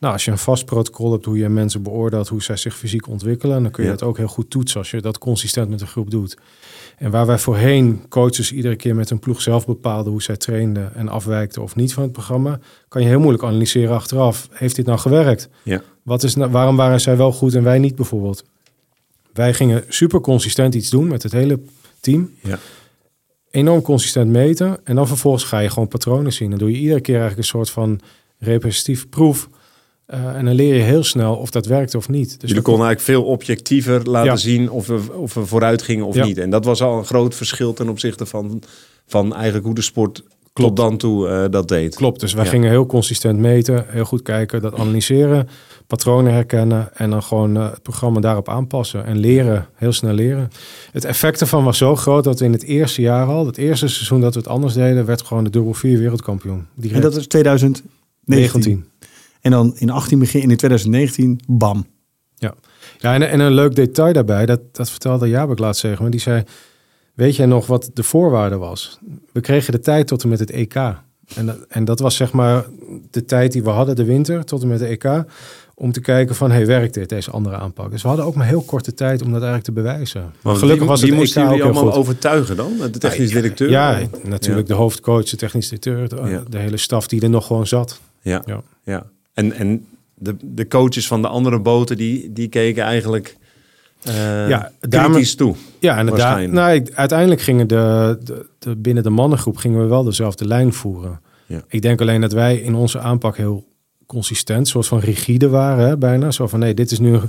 [0.00, 3.08] Nou, als je een vast protocol hebt hoe je mensen beoordeelt, hoe zij zich fysiek
[3.08, 3.96] ontwikkelen, dan kun je ja.
[3.96, 6.36] dat ook heel goed toetsen als je dat consistent met een groep doet.
[6.96, 10.94] En waar wij voorheen coaches iedere keer met een ploeg zelf bepaalden hoe zij trainden
[10.94, 12.58] en afwijkten of niet van het programma,
[12.88, 14.48] kan je heel moeilijk analyseren achteraf.
[14.52, 15.48] Heeft dit nou gewerkt?
[15.62, 15.82] Ja.
[16.02, 18.44] Wat is nou, waarom waren zij wel goed en wij niet bijvoorbeeld?
[19.32, 21.60] Wij gingen super consistent iets doen met het hele
[22.00, 22.30] team.
[22.42, 22.58] Ja.
[23.50, 24.78] Enorm consistent meten.
[24.84, 26.50] En dan vervolgens ga je gewoon patronen zien.
[26.50, 28.00] Dan doe je iedere keer eigenlijk een soort van
[28.38, 29.48] repetitief proef.
[30.14, 32.40] Uh, en dan leer je heel snel of dat werkt of niet.
[32.40, 34.36] Dus Jullie konden eigenlijk veel objectiever laten ja.
[34.36, 36.24] zien of we, of we vooruit gingen of ja.
[36.24, 36.38] niet.
[36.38, 38.62] En dat was al een groot verschil ten opzichte van,
[39.06, 41.94] van eigenlijk hoe de sport tot dan toe eh, dat deed.
[41.94, 42.50] Klopt, dus wij Ja.
[42.50, 45.48] gingen heel consistent meten, heel goed kijken, dat analyseren,
[45.86, 50.50] patronen herkennen en dan gewoon eh, het programma daarop aanpassen en leren, heel snel leren.
[50.92, 53.88] Het effect ervan was zo groot dat we in het eerste jaar al, het eerste
[53.88, 56.66] seizoen dat we het anders deden, werd gewoon de dubbel 4 wereldkampioen.
[56.74, 56.94] Direct.
[56.94, 57.90] En dat is 2019.
[58.24, 58.84] 19.
[59.40, 61.86] En dan in 18 begin, in 2019, bam.
[62.98, 66.20] Ja, en, en een leuk detail daarbij, dat, dat vertelde Jabek laatst zeggen, maar die
[66.20, 66.42] zei,
[67.14, 68.98] weet jij nog wat de voorwaarde was?
[69.32, 70.74] We kregen de tijd tot en met het EK.
[70.74, 72.64] En, dat- en dat was zeg maar
[73.10, 75.24] de tijd die we hadden, de winter, tot en met de EK,
[75.74, 77.90] om te kijken van, hey, werkt dit, deze andere aanpak?
[77.90, 80.32] Dus we hadden ook maar heel korte tijd om dat eigenlijk te bewijzen.
[80.42, 82.00] Want Gelukkig wie, was wie het moesten EK ook jullie allemaal goed.
[82.00, 82.72] overtuigen dan?
[82.92, 83.70] De technisch directeur?
[83.70, 86.42] Ja, natuurlijk de hoofdcoach, de technisch directeur, de, Ja.
[86.48, 88.00] de hele staf die er nog gewoon zat.
[88.22, 88.42] Ja,
[88.84, 89.06] Ja.
[89.40, 93.36] En, en de, de coaches van de andere boten, die, die keken eigenlijk
[94.02, 95.54] eh Ja, daarmee- kritisch toe.
[95.78, 96.52] Ja, en daar, Waarschijnlijk.
[96.52, 100.72] nou, ik- uiteindelijk gingen de, de, de, binnen de mannengroep gingen we wel dezelfde lijn
[100.72, 101.20] voeren.
[101.46, 101.62] Ja.
[101.68, 103.68] Ik denk alleen dat wij in onze aanpak heel
[104.06, 106.30] consistent, soort van rigide waren, hè, bijna.
[106.30, 107.20] Zo van, nee, dit is nu, hier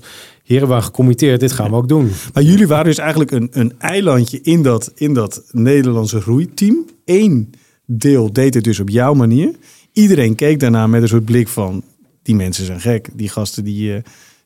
[0.58, 2.12] hebben we aan gecommitteerd, dit gaan we ook doen.
[2.34, 6.86] Maar jullie waren dus eigenlijk een, een eilandje in dat, in dat Nederlandse groeiteam.
[7.06, 7.54] Eén
[7.86, 9.52] deel deed het dus op jouw manier.
[9.94, 11.84] Iedereen keek daarna met een soort blik van...
[12.24, 14.02] die mensen zijn gek, die gasten, die, eh,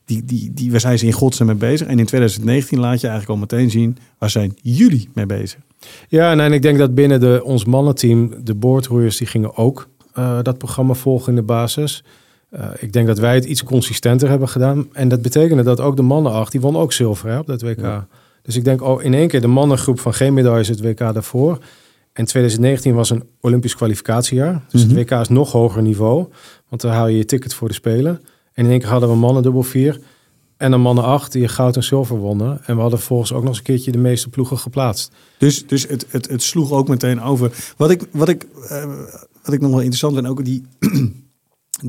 [0.06, 1.88] die, die, die, waar zijn ze in godsnaam mee bezig?
[1.88, 3.98] En in 2019 laat je eigenlijk al meteen zien...
[4.18, 5.60] waar zijn jullie mee bezig?
[6.08, 9.88] Ja, en, en ik denk dat binnen de, ons mannenteam, de boordroeiers, die gingen ook
[10.14, 12.04] eh, dat programma volgen in de basis.
[12.50, 14.88] Eh, ik denk dat wij het iets consistenter hebben gedaan.
[14.94, 17.62] En dat betekende dat ook de mannen acht, die won ook zilver hè, op dat
[17.62, 18.06] WK.
[18.42, 21.58] Dus ik denk oh, in één keer de mannengroep van geen medailles het WK daarvoor.
[22.14, 24.64] En 2019 was een Olympisch kwalificatiejaar.
[24.70, 24.96] Dus Mhm.
[24.96, 26.26] het WK is nog hoger niveau.
[26.76, 28.22] Want dan haal je je ticket voor de Spelen.
[28.54, 30.00] En in één keer hadden we mannen dubbel vier.
[30.58, 32.62] En dan mannen acht die goud en zilver wonnen.
[32.66, 35.12] En we hadden volgens ook nog eens een keertje de meeste ploegen geplaatst.
[35.38, 37.74] Dus, dus het, het, het sloeg ook meteen over.
[37.78, 38.86] Wat ik, wat ik, eh,
[39.44, 40.64] wat ik nog wel interessant vind, ook die,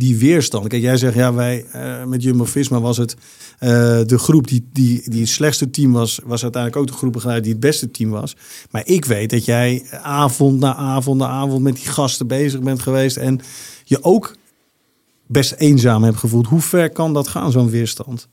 [0.05, 0.68] die weerstand.
[0.68, 3.16] Kijk, jij zegt, ja, wij eh, met Jumbo-Visma was het
[3.59, 3.68] eh,
[4.07, 7.43] de groep die, die, die het slechtste team was, was uiteindelijk ook de groep begeleid
[7.43, 8.37] die het beste team was.
[8.70, 12.82] Maar ik weet dat jij avond na avond na avond met die gasten bezig bent
[12.82, 13.41] geweest en
[13.84, 14.37] je ook
[15.27, 16.47] best eenzaam hebt gevoeld.
[16.47, 18.29] Hoe ver kan dat gaan, zo'n weerstand?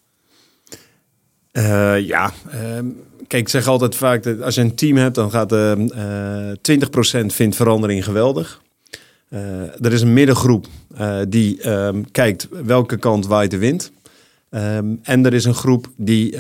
[1.52, 2.86] Eh, ja, ehm,
[3.28, 6.52] kijk, ik zeg altijd vaak dat als je een team hebt, dan gaat ehm, eh
[6.62, 8.62] 20% vindt verandering geweldig.
[9.30, 10.68] Eh, er is een middengroep
[11.28, 13.92] die ehm, kijkt welke kant waait de wind.
[14.50, 16.38] Ehm, en er is een groep die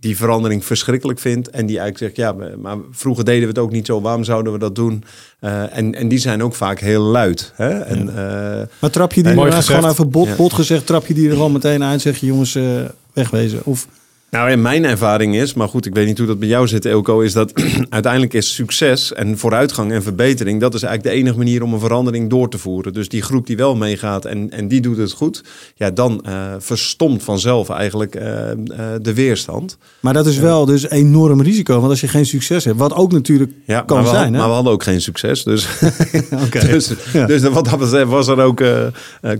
[0.00, 1.50] die verandering verschrikkelijk vindt.
[1.50, 4.00] En die eigenlijk zegt, ja, maar vroeger deden we het ook niet zo.
[4.00, 5.04] Waarom zouden we dat doen?
[5.40, 7.52] Eh, en, en die zijn ook vaak heel luid.
[7.54, 7.68] Hè?
[7.68, 9.66] En, eh, Maar trap je die er gezegd.
[9.66, 10.36] gewoon even bot, Ja.
[10.36, 12.64] bot gezegd, trap je die er gewoon meteen uit, zeg je jongens eh,
[13.12, 13.60] wegwezen?
[13.64, 13.86] Of
[14.30, 17.20] Nou, mijn ervaring is, maar goed, ik weet niet hoe dat bij jou zit, Elko,
[17.20, 17.52] is dat
[17.88, 21.80] uiteindelijk is succes en vooruitgang en verbetering, dat is eigenlijk de enige manier om een
[21.80, 22.92] verandering door te voeren.
[22.92, 25.42] Dus die groep die wel meegaat en, en die doet het goed,
[25.74, 28.56] ja, dan eh, verstomt vanzelf eigenlijk eh, eh,
[29.02, 29.78] de weerstand.
[30.00, 31.76] Maar dat is wel dus enorm risico.
[31.78, 34.32] Want als je geen succes hebt, wat ook natuurlijk Ja, kan maar zijn.
[34.32, 34.46] maar Hè?
[34.46, 35.68] we hadden ook geen succes, dus,
[36.70, 37.26] dus, Ja.
[37.26, 38.62] dus wat dat betreft was er ook,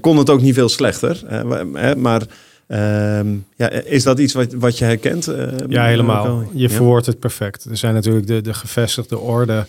[0.00, 1.22] kon het ook niet veel slechter.
[1.96, 2.22] Maar-
[2.66, 5.28] ehm, ja, is dat iets wat, wat je herkent?
[5.28, 6.40] eh, Ja, helemaal.
[6.52, 6.68] Je Ja?
[6.68, 7.64] verwoordt het perfect.
[7.64, 9.66] Er zijn natuurlijk de, de gevestigde orde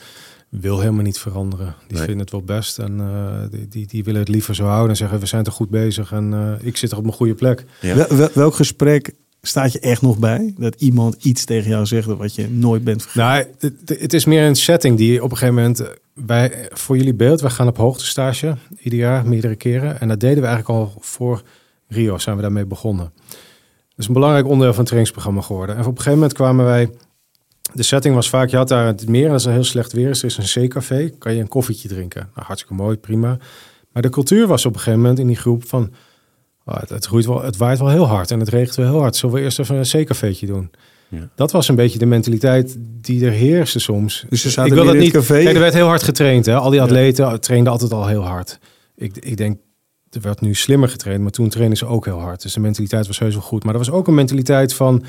[0.50, 1.76] wil helemaal niet veranderen.
[1.88, 2.06] Die Nee.
[2.06, 4.95] vinden het wel best en eh, die, die, die willen het liever zo houden en
[4.95, 7.64] zeggen we zijn toch goed bezig en eh, ik zit er op mijn goede plek.
[7.82, 7.95] Ja.
[7.95, 10.54] Wel- wel- welk gesprek staat je echt nog bij?
[10.58, 13.28] Dat iemand iets tegen jou zegt wat je nooit bent vergeten?
[13.30, 13.45] Nou,
[13.86, 15.84] het, het is meer een setting die op een gegeven moment
[16.14, 20.41] wij voor jullie beeld, wij gaan op hoogtestage ieder jaar meerdere keren en dat deden
[20.41, 21.41] we eigenlijk al voor
[21.88, 23.12] Rio zijn we daarmee begonnen.
[23.28, 25.76] Dat is een belangrijk onderdeel van het trainingsprogramma geworden.
[25.76, 26.90] En op een gegeven moment kwamen wij
[27.74, 30.10] de setting was vaak, je had daar het meer en als het heel slecht weer
[30.10, 32.30] is, er is een C-café, kan je een koffietje drinken.
[32.36, 33.38] Nou, hartstikke mooi, prima.
[33.92, 35.94] Maar de cultuur was op een gegeven moment in die groep van,
[36.66, 39.00] oh, het, het, roeit wel, het waait wel heel hard en het regent wel heel
[39.00, 39.16] hard.
[39.16, 40.72] Zullen we eerst even een C-cafeetje doen?
[41.10, 41.30] Ja.
[41.36, 44.26] Dat was een beetje de mentaliteit die er heerste soms.
[44.30, 45.22] Dus ze zaten ik wil dat in het niet.
[45.22, 45.44] café.
[45.44, 46.46] Kijk, er werd heel hard getraind.
[46.46, 46.56] Hè?
[46.56, 48.60] Al die atleten trainden altijd al heel hard.
[48.96, 49.60] Ik, ik denk,
[50.12, 52.41] er werd nu slimmer getraind, maar toen trainen ze ook heel hard.
[52.41, 53.64] Dus de mentaliteit was heus wel goed.
[53.64, 55.03] Maar er was ook een mentaliteit van,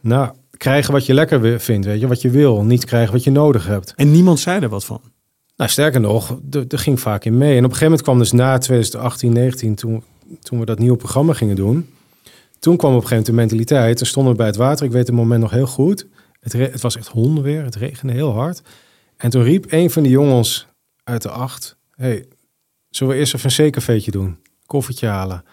[0.00, 2.62] nou, krijgen wat je lekker vindt, weet je, wat je wil.
[2.62, 3.92] Niet krijgen wat je nodig hebt.
[3.96, 5.00] En niemand zei er wat van.
[5.56, 7.50] Nou, sterker nog, er er ging vaak in mee.
[7.50, 10.02] En op een gegeven moment kwam dus na 2018, 19, toen,
[10.40, 11.88] toen we dat nieuwe programma gingen doen.
[12.58, 13.96] Toen kwam op een gegeven moment de mentaliteit.
[13.96, 14.86] Toen stonden we bij het water.
[14.86, 16.06] Ik weet het moment nog heel goed.
[16.40, 17.64] Het, het was echt hondenweer.
[17.64, 18.62] Het regende heel hard.
[19.16, 20.66] En toen riep een van die jongens
[21.04, 21.76] uit de acht.
[21.94, 22.26] hey,
[22.98, 24.38] zullen we eerst even een C-cafeetje doen?
[24.66, 25.44] Koffietje halen.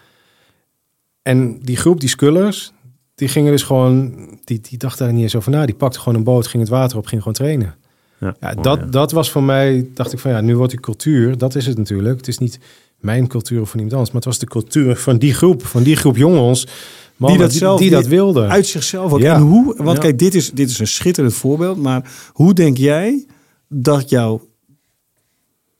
[1.22, 2.72] En die groep, die skullers,
[3.14, 4.14] die gingen dus gewoon...
[4.44, 5.66] Die, die dachten daar niet eens over na.
[5.66, 7.74] Die pakten gewoon een boot, ging het water op, ging gewoon trainen.
[8.20, 8.84] Ja, mooi, dat, ja.
[8.84, 11.78] dat was voor mij, dacht ik van ja, nu wordt die cultuur, dat is het
[11.78, 12.16] natuurlijk.
[12.16, 12.58] Het is niet
[13.00, 15.82] mijn cultuur of van iemand anders, maar het was de cultuur van die groep, van
[15.82, 16.66] die groep jongens,
[17.16, 18.48] mannen, dat zelf die, dat wilden.
[18.50, 19.20] Uit zichzelf ook.
[19.20, 19.34] Ja.
[19.34, 20.02] En hoe, want Ja.
[20.02, 21.82] kijk, dit is, dit is een schitterend voorbeeld.
[21.82, 23.26] Maar hoe denk jij
[23.68, 24.40] dat jou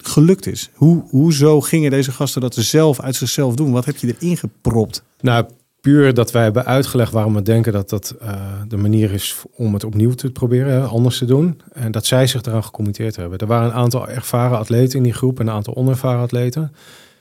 [0.06, 0.70] gelukt is?
[0.74, 3.72] Hoe, hoezo gingen deze gasten dat zelf uit zichzelf doen?
[3.72, 5.02] Wat heb je erin gepropt?
[5.20, 5.46] Nou,
[5.80, 8.34] puur dat wij hebben uitgelegd waarom we denken dat dat eh,
[8.68, 11.60] de manier is om het opnieuw te proberen, anders te doen.
[11.72, 13.38] En dat zij zich eraan gecommitteerd hebben.
[13.38, 16.72] Er waren een aantal ervaren atleten in die groep en een aantal onervaren atleten.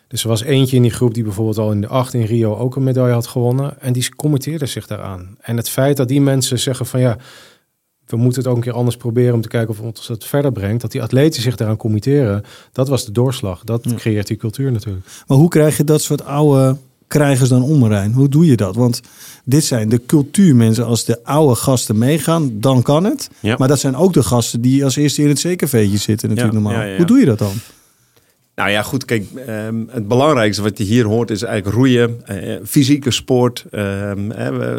[0.08, 2.56] Dus er was eentje in die groep die bijvoorbeeld al in de acht in Rio
[2.56, 3.82] ook een medaille had gewonnen.
[3.82, 5.38] En die committeerde zich daaraan.
[5.42, 7.18] En het feit dat die mensen zeggen van ja,
[8.06, 10.52] we moeten het ook een keer anders proberen om te kijken of ons dat verder
[10.52, 10.82] brengt.
[10.82, 13.64] Dat die atleten zich daaraan committeren, dat was de doorslag.
[13.64, 15.06] Dat creëert die cultuur natuurlijk.
[15.28, 16.78] Maar hoe krijg je dat soort oude
[17.08, 18.14] krijgers dan om, Marijn?
[18.14, 18.76] Hoe doe je dat?
[18.76, 19.02] Want
[19.44, 20.86] dit zijn de cultuurmensen.
[20.86, 23.30] Als de oude gasten meegaan, dan kan het.
[23.40, 23.56] Ja.
[23.58, 26.62] Maar dat zijn ook de gasten die als eerste in het zekerveetje zitten natuurlijk Ja,
[26.64, 26.80] normaal.
[26.82, 26.98] ja, ja, ja.
[26.98, 27.54] Hoe doe je dat dan?
[28.56, 29.06] Nou ja, goed.
[29.06, 33.66] Kijk, ehm, het belangrijkste wat je hier hoort is eigenlijk roeien, eh, fysieke sport.
[33.72, 34.28] Ehm,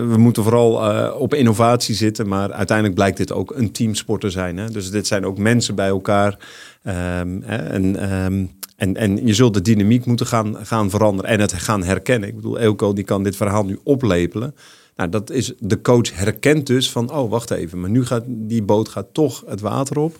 [0.08, 4.30] we, moeten vooral eh, op innovatie zitten, maar uiteindelijk blijkt dit ook een teamsport te
[4.30, 4.56] zijn.
[4.56, 4.70] Hè?
[4.70, 6.38] Dus dit zijn ook mensen bij elkaar.
[6.82, 7.96] Ehm, en,
[8.76, 12.28] en, en je zult de dynamiek moeten gaan, gaan veranderen en het gaan herkennen.
[12.28, 14.54] Ik bedoel, Elko die kan dit verhaal nu oplepelen.
[14.96, 18.62] Nou, dat is de coach herkent dus van, oh wacht even, maar nu gaat die
[18.62, 20.16] boot gaat toch het water op.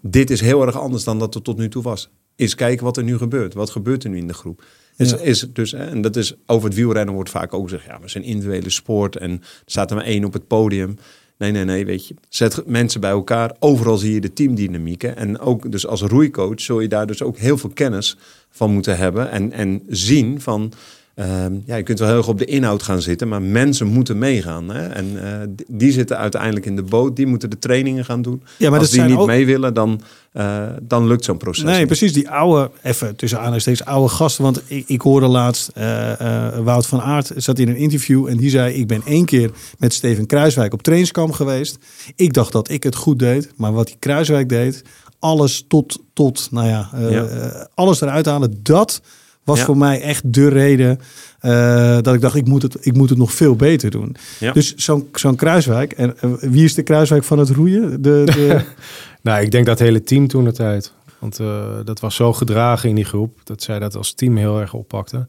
[0.00, 2.10] Dit is heel erg anders dan dat het tot nu toe was.
[2.36, 3.54] Is kijken wat er nu gebeurt.
[3.54, 4.64] Wat gebeurt er nu in de groep?
[4.96, 5.16] Is, Ja.
[5.18, 8.08] is dus, en dat is over het wielrennen wordt vaak ook gezegd, ja, maar het
[8.08, 10.96] is een individuele sport en er staat er maar één op het podium.
[11.38, 12.14] Nee, nee, nee, weet je.
[12.28, 13.56] Zet mensen bij elkaar.
[13.58, 15.16] Overal zie je de teamdynamieken.
[15.16, 18.16] En ook dus als roeicoach zul je daar dus ook heel veel kennis
[18.50, 19.30] van moeten hebben.
[19.30, 20.72] En, en zien van,
[21.14, 24.18] ehm, ja, je kunt wel heel erg op de inhoud gaan zitten, maar mensen moeten
[24.18, 24.68] meegaan.
[24.68, 24.86] Hè?
[24.86, 25.38] En eh,
[25.68, 28.42] die- zitten uiteindelijk in de boot, die moeten de trainingen gaan doen.
[28.58, 30.00] Ja, maar als die niet ook- mee willen, dan,
[30.32, 31.64] eh, dan lukt zo'n proces.
[31.64, 31.86] Nee, niet.
[31.86, 32.12] precies.
[32.12, 34.44] Die oude, even tussen aanhalingstekens, oude gasten.
[34.44, 38.50] Want ik, ik hoorde laatst, eh, Wout van Aert zat in een interview en die
[38.50, 38.74] zei...
[38.74, 41.78] ik ben één keer met Steven Kruiswijk op trainingskamp geweest.
[42.16, 44.82] Ik dacht dat ik het goed deed, maar wat die Kruiswijk deed...
[45.18, 47.26] alles tot, tot nou ja, Ja.
[47.74, 49.00] alles eruit halen, dat
[49.44, 49.64] was Ja.
[49.64, 51.00] voor mij echt de reden...
[51.40, 54.16] eh, dat ik dacht, ik moet het, ik moet het nog veel beter doen.
[54.40, 54.52] Ja.
[54.52, 58.02] Dus zo'n zo'n Kruiswijk, en wie is de Kruiswijk van het roeien?
[58.02, 58.60] De, de,
[59.22, 60.92] Nou, ik denk dat hele team toen de tijd.
[61.18, 64.60] Want eh, dat was zo gedragen in die groep dat zij dat als team heel
[64.60, 65.28] erg oppakten.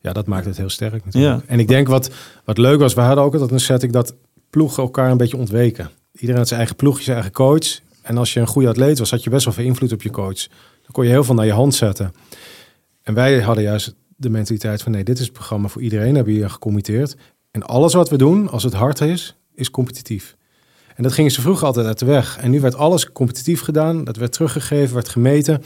[0.00, 1.34] Ja, dat maakt het heel sterk natuurlijk.
[1.42, 1.42] Ja.
[1.46, 2.10] En ik denk wat,
[2.44, 4.14] wat leuk was, we hadden ook altijd een setting dat
[4.50, 5.90] ploegen elkaar een beetje ontweken.
[6.12, 7.78] Iedereen had zijn eigen ploegje, zijn eigen coach.
[8.02, 10.10] En als je een goede atleet was, had je best wel veel invloed op je
[10.10, 10.46] coach.
[10.82, 12.14] Dan kon je heel veel naar je hand zetten.
[13.06, 16.32] En wij hadden juist de mentaliteit van nee, dit is het programma voor iedereen, hebben
[16.32, 17.16] we hier gecommitteerd.
[17.50, 20.36] En alles wat we doen, als het hard is, is competitief.
[20.94, 22.38] En dat gingen ze vroeger altijd uit de weg.
[22.38, 24.04] En nu werd alles competitief gedaan.
[24.04, 25.62] Dat werd teruggegeven, werd gemeten.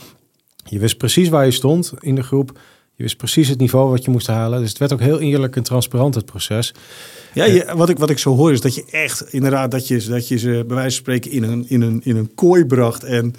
[0.65, 2.59] Je wist precies waar je stond in de groep.
[2.93, 4.59] Je wist precies het niveau wat je moest halen.
[4.59, 6.73] Dus het werd ook heel eerlijk en transparant, het proces.
[7.33, 10.05] Ja, je, wat, ik, wat ik zo hoor is dat je echt inderdaad dat je,
[10.05, 13.03] dat je ze bij wijze van spreken in een, in een, in een kooi bracht
[13.03, 13.33] en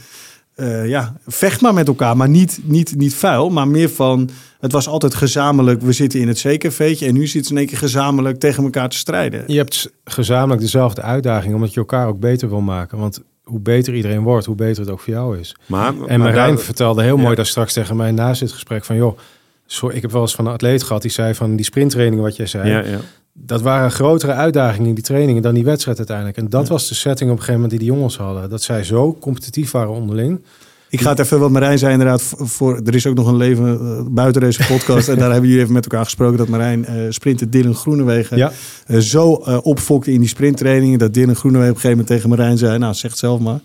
[0.54, 4.30] eh, ja, vecht maar met elkaar, maar niet, niet, niet vuil, maar meer van
[4.60, 5.82] het was altijd gezamenlijk.
[5.82, 8.88] We zitten in het zekerveetje en nu zitten ze in één keer gezamenlijk tegen elkaar
[8.88, 9.44] te strijden.
[9.46, 12.98] Je hebt gezamenlijk dezelfde uitdaging, omdat je elkaar ook beter wil maken.
[12.98, 15.56] Want hoe beter iedereen wordt, hoe beter het ook voor jou is.
[15.66, 17.22] Maar, En maar Marijn daar- vertelde heel Ja.
[17.22, 18.96] mooi daar straks tegen mij naast dit gesprek van...
[18.96, 19.18] joh,
[19.66, 22.36] sorry, ik heb wel eens van een atleet gehad die zei van die sprinttrainingen wat
[22.36, 22.68] jij zei...
[22.70, 22.98] ja, ja.
[23.32, 26.36] Dat waren grotere uitdagingen in die trainingen dan die wedstrijd uiteindelijk.
[26.36, 28.50] En dat was de setting op een gegeven moment die die jongens hadden.
[28.50, 30.40] Dat zij zo competitief waren onderling.
[30.88, 33.80] Ik ga het even, wat Marijn zei inderdaad, voor, er is ook nog een leven
[33.80, 35.08] eh, buiten deze podcast.
[35.08, 38.52] en daar hebben jullie even met elkaar gesproken dat Marijn eh sprinter Dylan Groenewegen Ja,
[38.86, 39.30] eh, zo
[39.62, 40.98] opfokte in die sprinttrainingen.
[40.98, 43.60] Dat Dylan Groenewegen op een gegeven moment tegen Marijn zei, nou zeg het zelf maar.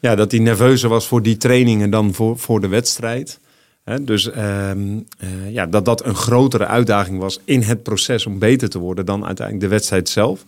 [0.00, 3.38] Ja, dat hij nerveuzer was voor die trainingen dan voor, voor de wedstrijd.
[4.02, 8.68] Dus ehm, eh, ja, dat dat een grotere uitdaging was in het proces om beter
[8.68, 10.44] te worden dan uiteindelijk de wedstrijd zelf.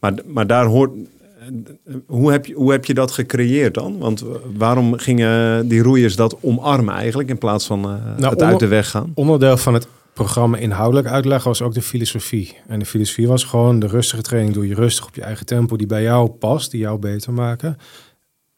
[0.00, 0.90] Maar, maar daar hoort.
[0.94, 3.98] eh, Hoe heb, je, hoe heb je dat gecreëerd dan?
[3.98, 4.24] Want
[4.56, 8.66] waarom gingen die roeiers dat omarmen eigenlijk in plaats van eh, het onder- uit de
[8.66, 9.12] weg gaan?
[9.14, 12.56] onderdeel van het programma inhoudelijk uitleggen was ook de filosofie.
[12.68, 15.76] En de filosofie was gewoon de rustige training doe je rustig op je eigen tempo
[15.76, 17.76] die bij jou past, die jou beter maken.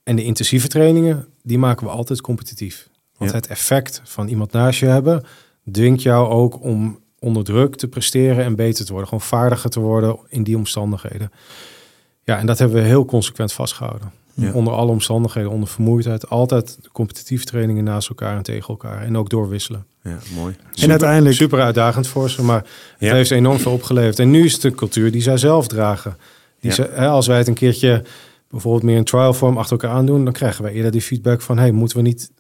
[0.02, 2.88] En de intensieve trainingen, die maken we altijd competitief.
[3.16, 3.36] Want Ja.
[3.36, 5.22] het effect van iemand naast je hebben
[5.72, 9.08] dwingt jou ook om onder druk te presteren en beter te worden.
[9.08, 11.30] Gewoon vaardiger te worden in die omstandigheden.
[12.24, 14.12] Ja, en dat hebben we heel consequent vastgehouden.
[14.34, 14.52] Ja.
[14.52, 16.28] Onder alle omstandigheden, onder vermoeidheid.
[16.28, 19.02] Altijd competitieve trainingen naast elkaar en tegen elkaar.
[19.02, 19.86] En ook doorwisselen.
[20.02, 20.56] Ja, mooi.
[20.82, 22.66] en uiteindelijk, Super uitdagend voor ze, maar het
[22.98, 23.14] Ja.
[23.14, 24.18] heeft enorm veel opgeleverd.
[24.18, 26.16] En nu is het de cultuur die zij zelf dragen.
[26.60, 26.76] Die Ja.
[26.76, 28.02] ze, hè, als wij het een keertje
[28.50, 31.58] bijvoorbeeld meer een trial vorm achter elkaar aandoen, dan krijgen wij eerder die feedback van,
[31.58, 32.30] hey, moeten we niet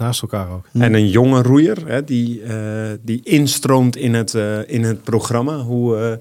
[0.00, 0.64] naast elkaar ook?
[0.72, 5.58] En een jonge roeier hè, die, eh, die instroomt in het, eh, in het programma.
[5.58, 6.12] Hoe, eh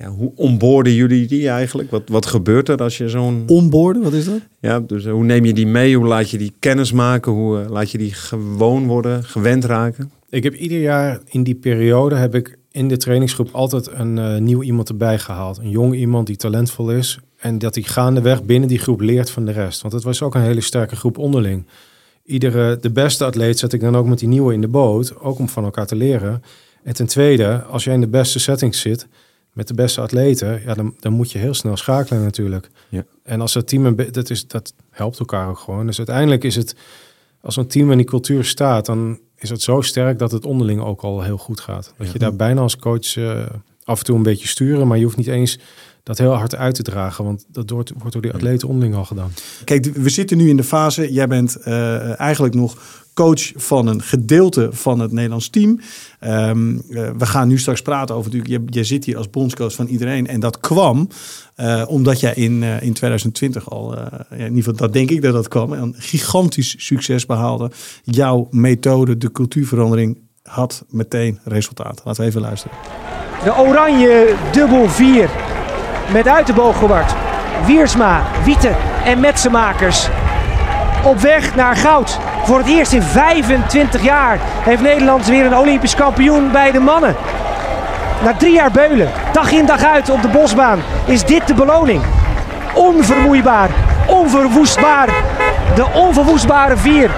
[0.00, 1.90] ja, hoe onboorden jullie die eigenlijk?
[1.90, 3.42] Wat, wat gebeurt er als je zo'n...
[3.46, 4.40] Onboorden, wat is dat?
[4.60, 5.96] Ja, dus hoe neem je die mee?
[5.96, 7.32] Hoe laat je die kennis maken?
[7.32, 10.10] Hoe laat je die gewoon worden, gewend raken?
[10.28, 14.36] Ik heb ieder jaar in die periode heb ik in de trainingsgroep altijd een eh,
[14.36, 15.58] nieuw iemand erbij gehaald.
[15.58, 17.18] Een jong iemand die talentvol is.
[17.36, 19.82] En dat hij gaandeweg binnen die groep leert van de rest.
[19.82, 21.66] Want het was ook een hele sterke groep onderling.
[22.24, 25.20] Iedere, de beste atleet zet ik dan ook met die nieuwe in de boot.
[25.20, 26.42] Ook om van elkaar te leren.
[26.82, 29.06] En ten tweede, als jij in de beste settings zit
[29.52, 32.70] met de beste atleten, ja, dan, dan moet je heel snel schakelen natuurlijk.
[32.88, 33.04] Ja.
[33.22, 35.86] En als het team, een dat, is, dat helpt elkaar ook gewoon.
[35.86, 36.74] Dus uiteindelijk is het,
[37.40, 40.80] als een team in die cultuur staat, dan is het zo sterk dat het onderling
[40.80, 41.94] ook al heel goed gaat.
[41.96, 43.46] Dat je daar bijna als coach eh,
[43.84, 45.58] af en toe een beetje sturen, maar je hoeft niet eens
[46.10, 49.04] dat heel hard uit te dragen, want dat wordt, wordt door die atleten onderling al
[49.04, 49.32] gedaan.
[49.64, 51.12] Kijk, we zitten nu in de fase.
[51.12, 52.76] Jij bent eh, eigenlijk nog
[53.14, 55.80] coach van een gedeelte van het Nederlands team.
[56.18, 58.70] Ehm, eh, we gaan nu straks praten over natuurlijk.
[58.72, 60.26] Je, je zit hier als bondscoach van iedereen.
[60.26, 61.08] En dat kwam
[61.60, 65.10] eh, omdat jij in, eh, in 2020 al, eh, ja, in ieder geval dat denk
[65.10, 67.70] ik dat dat kwam, een gigantisch succes behaalde.
[68.04, 72.00] Jouw methode, de cultuurverandering, had meteen resultaat.
[72.04, 72.76] Laten we even luisteren.
[73.44, 75.30] De oranje dubbel 4
[76.12, 77.14] met uit de booggewaard.
[77.64, 80.08] Wiersma, Wieten en Metsenmakers
[81.04, 82.18] op weg naar goud.
[82.44, 87.16] Voor het eerst in 25 jaar heeft Nederland weer een Olympisch kampioen bij de mannen.
[88.22, 92.02] Na drie jaar beulen, dag in dag uit op de bosbaan, is dit de beloning.
[92.74, 93.70] Onvermoeibaar,
[94.06, 95.08] onverwoestbaar.
[95.74, 97.10] De onverwoestbare vier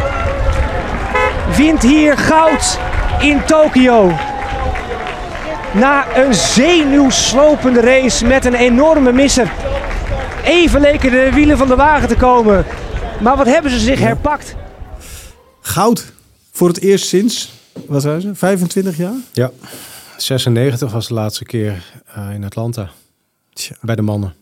[1.57, 2.79] wint hier goud
[3.19, 4.13] in Tokio.
[5.75, 9.53] Na een zenuwslopende race met een enorme misser.
[10.45, 12.65] Even leken de wielen van de wagen te komen.
[13.21, 14.55] Maar wat hebben ze zich herpakt?
[15.61, 16.13] Goud.
[16.51, 17.53] Voor het eerst sinds,
[17.87, 19.15] wat zei ze, 25 jaar?
[19.33, 19.51] Ja,
[20.17, 22.91] 96 was de laatste keer eh, in Atlanta
[23.53, 23.77] Tja.
[23.81, 24.35] bij de mannen.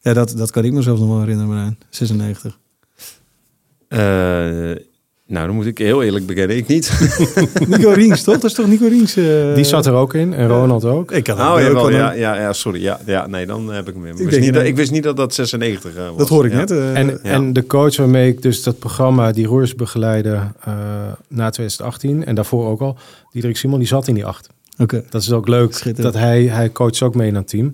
[0.00, 1.78] Ja, dat, dat kan ik mezelf nog wel herinneren, Marijn.
[1.90, 2.58] 96.
[3.88, 3.98] Eh,
[5.32, 6.92] nou, dan moet ik heel eerlijk bekennen, ik niet.
[7.68, 8.34] Nico Rings, toch?
[8.34, 9.16] Dat is toch Nico Rings?
[9.16, 11.12] eh, Die zat er ook in en Ronald ook.
[11.12, 12.82] Ik kan Oh, kan ja, hem- ja, ja, sorry.
[12.82, 14.10] Ja, ja, nee, dan heb ik hem weer.
[14.12, 16.16] Ik, denk wist niet, dat- dat, ik wist niet dat dat 96 eh, was.
[16.16, 16.58] Dat hoor ik Ja.
[16.58, 16.70] net.
[16.70, 17.18] eh, En, Ja.
[17.30, 20.30] en de coach waarmee ik dus dat programma, die roers begeleide
[20.64, 20.72] eh,
[21.28, 22.96] na 2018 en daarvoor ook al,
[23.32, 24.48] Diederik Simon, die zat in die acht.
[24.78, 25.04] Oké.
[25.10, 27.70] Dat is ook leuk dat hij, hij coacht ook mee in dat team.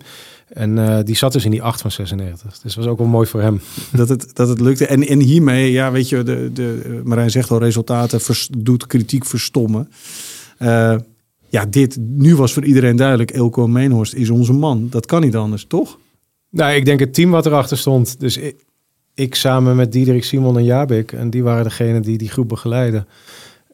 [0.48, 2.50] En eh, die zat dus in die acht van 96.
[2.50, 3.60] Dus dat was ook wel mooi voor hem.
[3.92, 4.86] dat, het, dat het lukte.
[4.86, 9.24] En, en hiermee, ja, weet je, de, de, Marijn zegt al, resultaten vers- doet kritiek
[9.24, 9.90] verstommen.
[10.58, 10.96] Eh,
[11.48, 14.86] ja, dit, nu was voor iedereen duidelijk, Elko Meenhorst is onze man.
[14.90, 15.98] Dat kan niet anders, toch?
[16.50, 18.20] Nou, ik denk het team wat erachter stond.
[18.20, 18.64] Dus ik,
[19.14, 21.12] ik samen met Diederik, Simon en Jabik.
[21.12, 23.06] En die waren degene die die groep begeleiden.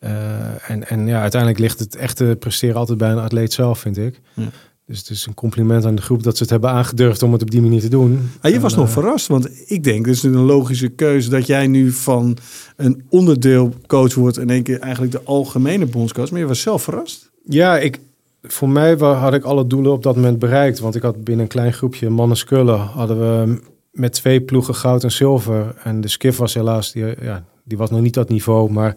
[0.00, 3.98] Eh, en, en ja, uiteindelijk ligt het echte presteren altijd bij een atleet zelf, vind
[3.98, 4.20] ik.
[4.34, 4.48] Ja.
[4.86, 7.42] Dus het is een compliment aan de groep dat ze het hebben aangedurfd om het
[7.42, 8.30] op die manier te doen.
[8.40, 11.30] Ah, je was En, nog eh, verrast, want ik denk, het is een logische keuze
[11.30, 12.36] dat jij nu van
[12.76, 16.30] een onderdeel coach wordt in één keer eigenlijk de algemene bondscoach.
[16.30, 17.30] Maar je was zelf verrast.
[17.44, 18.00] Ja, ik,
[18.42, 20.78] voor mij had ik alle doelen op dat moment bereikt.
[20.78, 23.60] Want ik had binnen een klein groepje mannen skullen hadden we
[23.90, 25.74] met twee ploegen goud en zilver.
[25.82, 28.96] En de skif was helaas, die, ja, die was nog niet dat niveau, maar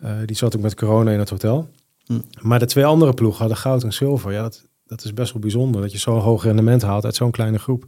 [0.00, 1.68] eh, die zat ook met corona in het hotel.
[2.06, 2.20] Hm.
[2.40, 4.32] Maar de twee andere ploegen hadden goud en zilver.
[4.32, 7.30] Ja, dat, dat is best wel bijzonder dat je zo'n hoog rendement haalt uit zo'n
[7.30, 7.86] kleine groep.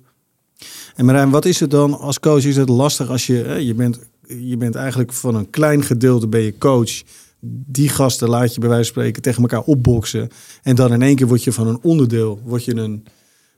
[0.97, 2.45] En Marijn, wat is het dan als coach?
[2.45, 6.29] Is het lastig als je, hè, je bent, je bent eigenlijk van een klein gedeelte
[6.29, 7.03] ben je coach.
[7.41, 10.29] Die gasten laat je bij wijze van spreken tegen elkaar opboksen.
[10.63, 13.05] En dan in één keer word je van een onderdeel, word je een,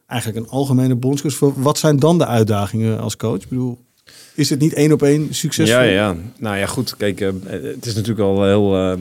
[0.07, 1.55] eigenlijk een algemene bondscoach.
[1.55, 3.43] Wat zijn dan de uitdagingen als coach?
[3.43, 3.79] Ik bedoel,
[4.35, 5.79] is het niet één op één succesvol?
[5.79, 6.17] Ja, ja.
[6.39, 6.97] Nou ja, goed.
[6.97, 9.01] Kijk, eh, het is natuurlijk al heel, eh,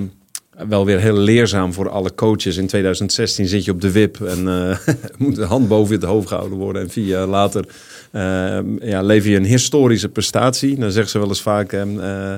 [0.67, 2.57] wel weer heel leerzaam voor alle coaches.
[2.57, 4.77] In 2016 zit je op de wip en eh,
[5.17, 6.81] moet de hand boven het hoofd gehouden worden.
[6.81, 7.65] En vier jaar later
[8.11, 10.79] eh, ja, lever je een historische prestatie.
[10.79, 11.71] Dan zeggen ze wel eens vaak...
[11.71, 12.33] ehm, eh,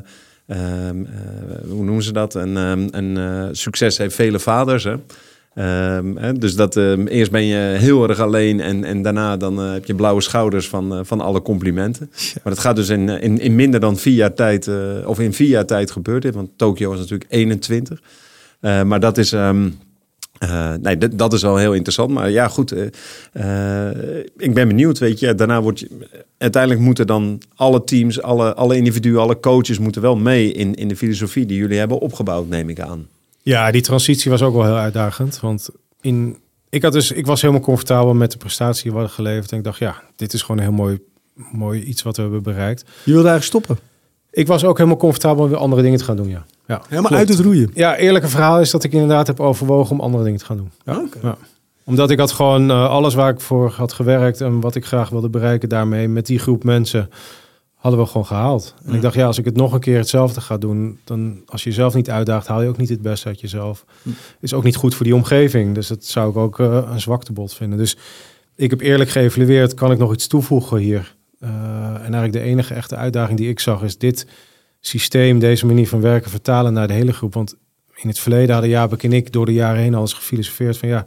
[0.48, 2.34] ehm, eh, hoe noemen ze dat?
[2.34, 4.96] Een, ehm, eh, succes heeft vele vaders, hè?
[5.56, 9.60] Ehm, hè, dus dat ehm, eerst ben je heel erg alleen en, en daarna dan
[9.60, 12.10] eh, heb je blauwe schouders van, eh, van alle complimenten.
[12.44, 14.70] Maar dat gaat dus in, eh, in, in minder dan vier jaar tijd,
[15.06, 16.22] of in vier jaar tijd gebeurd.
[16.22, 18.02] Dit, want Tokio was natuurlijk 21.
[18.60, 19.54] Eh, maar dat is, eh,
[20.82, 22.12] nee, dat, dat is wel heel interessant.
[22.12, 22.72] Maar ja, goed.
[24.38, 25.36] ik ben benieuwd, weet je.
[25.36, 25.90] Daarna wordt je,
[26.38, 30.88] uiteindelijk moeten dan alle teams, alle, alle individuen, alle coaches moeten wel mee in, in
[30.88, 33.08] de filosofie die jullie hebben opgebouwd, neem ik aan.
[33.46, 35.40] Ja, die transitie was ook wel heel uitdagend.
[35.40, 35.70] Want
[36.02, 36.38] in,
[36.70, 39.52] ik, had dus, ik was helemaal comfortabel met de prestatie die we hadden geleverd.
[39.52, 41.00] En ik dacht, ja, dit is gewoon een heel mooi
[41.52, 42.82] mooi iets wat we hebben bereikt.
[42.82, 43.86] Je wilde eigenlijk stoppen.
[44.32, 46.46] Ik was ook helemaal comfortabel om weer andere dingen te gaan doen, ja.
[46.68, 47.16] ja Helemaal klopt.
[47.16, 47.72] uit het roeien.
[47.74, 50.72] Ja, eerlijke verhaal is dat ik inderdaad heb overwogen om andere dingen te gaan doen.
[50.86, 51.38] Ja, ja.
[51.84, 55.10] Omdat ik had gewoon eh, alles waar ik voor had gewerkt en wat ik graag
[55.10, 57.10] wilde bereiken daarmee met die groep mensen
[57.86, 58.74] hadden we gewoon gehaald.
[58.86, 61.64] En ik dacht, ja, als ik het nog een keer hetzelfde ga doen, dan als
[61.64, 63.86] je jezelf niet uitdaagt, haal je ook niet het beste uit jezelf.
[64.40, 65.76] Is ook niet goed voor die omgeving.
[65.76, 67.78] Dus dat zou ik ook eh, een zwaktebod vinden.
[67.78, 67.98] Dus
[68.56, 71.16] ik heb eerlijk geëvalueerd, kan ik nog iets toevoegen hier?
[71.40, 71.50] Eh,
[71.94, 74.28] en eigenlijk de enige echte uitdaging die ik zag is dit
[74.80, 77.34] systeem, deze manier van werken vertalen naar de hele groep.
[77.34, 77.56] Want
[77.96, 80.90] in het verleden hadden Jaap en ik door de jaren heen al eens gefilosofeerd van
[80.90, 81.06] ja,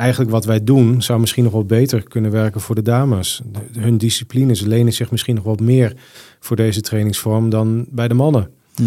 [0.00, 3.40] eigenlijk wat wij doen zou misschien nog wel beter kunnen werken voor de dames.
[3.72, 5.92] Hun disciplines lenen zich misschien nog wat meer
[6.40, 8.50] voor deze trainingsvorm dan bij de mannen.
[8.74, 8.82] Hm.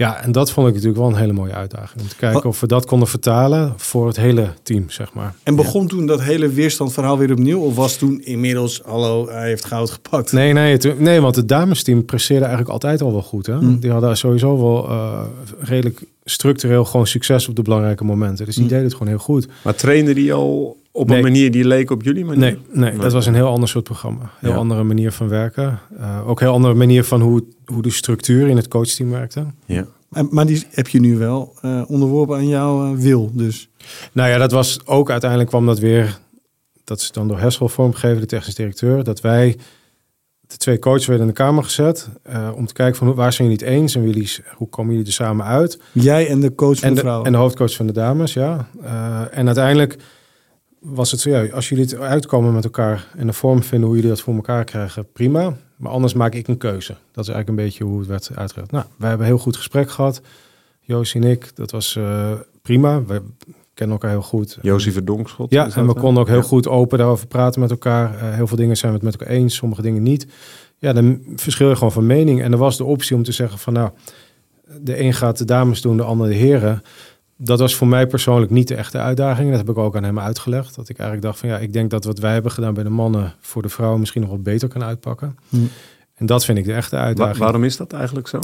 [0.00, 2.00] Ja, en dat vond ik natuurlijk wel een hele mooie uitdaging.
[2.00, 5.34] Om te kijken of we dat konden vertalen voor het hele team, zeg maar.
[5.42, 7.60] En begon toen dat hele weerstandverhaal weer opnieuw?
[7.60, 10.32] Of was toen inmiddels, hallo, hij heeft goud gepakt?
[10.32, 13.46] Nee, nee, het, nee, want het damesteam presteerde eigenlijk altijd al wel goed.
[13.46, 13.56] Hè?
[13.56, 13.80] Hmm.
[13.80, 15.22] Die hadden sowieso wel eh,
[15.58, 18.46] redelijk structureel gewoon succes op de belangrijke momenten.
[18.46, 19.48] Dus die deden het gewoon heel goed.
[19.62, 21.16] Maar trainde die al op Nee.
[21.16, 22.40] een manier die leek op jullie manier?
[22.40, 22.58] Nee,
[22.90, 24.30] nee, dat was een heel ander soort programma.
[24.38, 24.56] Heel Ja.
[24.56, 25.78] andere manier van werken.
[25.98, 29.44] Eh, ook een heel andere manier van hoe, hoe de structuur in het coachteam werkte.
[29.64, 29.86] Ja.
[30.08, 33.68] Maar, maar die heb je nu wel eh, onderworpen aan jouw eh, wil, dus.
[34.12, 36.18] Nou ja, dat was ook uiteindelijk kwam dat weer.
[36.84, 39.04] Dat is dan door Hessel vormgegeven, de technisch directeur.
[39.04, 39.56] Dat wij,
[40.46, 42.08] de twee coaches, werden in de kamer gezet.
[42.22, 44.68] eh, om te kijken van hoe- waar zijn jullie het eens en wie jullie, hoe
[44.68, 45.80] komen jullie er samen uit.
[45.92, 47.26] Jij en de coach van En de, vrouwen.
[47.26, 48.68] en de hoofdcoach van de dames, ja.
[48.82, 49.96] Eh, en uiteindelijk
[50.80, 53.96] was het zo, ja, als jullie het uitkomen met elkaar en een vorm vinden hoe
[53.96, 55.56] jullie dat voor elkaar krijgen, prima.
[55.76, 56.92] Maar anders maak ik een keuze.
[57.12, 58.70] Dat is eigenlijk een beetje hoe het werd uitgelegd.
[58.70, 60.20] Nou, wij hebben een heel goed gesprek gehad.
[60.80, 63.04] Joost en ik, dat was eh, prima.
[63.04, 63.22] We
[63.74, 64.58] kennen elkaar heel goed.
[64.62, 65.50] Josie Verdonkschot.
[65.50, 66.42] Ja, en we konden ook heel Ja.
[66.42, 68.18] goed open daarover praten met elkaar.
[68.18, 70.26] Eh, heel veel dingen zijn we het met elkaar eens, sommige dingen niet.
[70.78, 72.42] Ja, dan verschil je gewoon van mening.
[72.42, 73.90] En er was de optie om te zeggen van nou,
[74.80, 76.82] de een gaat de dames doen, de ander de heren.
[77.42, 79.48] Dat was voor mij persoonlijk niet de echte uitdaging.
[79.48, 80.74] Dat heb ik ook aan hem uitgelegd.
[80.74, 82.90] Dat ik eigenlijk dacht van ja, ik denk dat wat wij hebben gedaan bij de
[82.90, 85.36] mannen voor de vrouwen misschien nog wat beter kan uitpakken.
[85.48, 85.56] Hm.
[86.14, 87.38] En dat vind ik de echte Wa- uitdaging.
[87.38, 88.38] waarom is dat eigenlijk zo?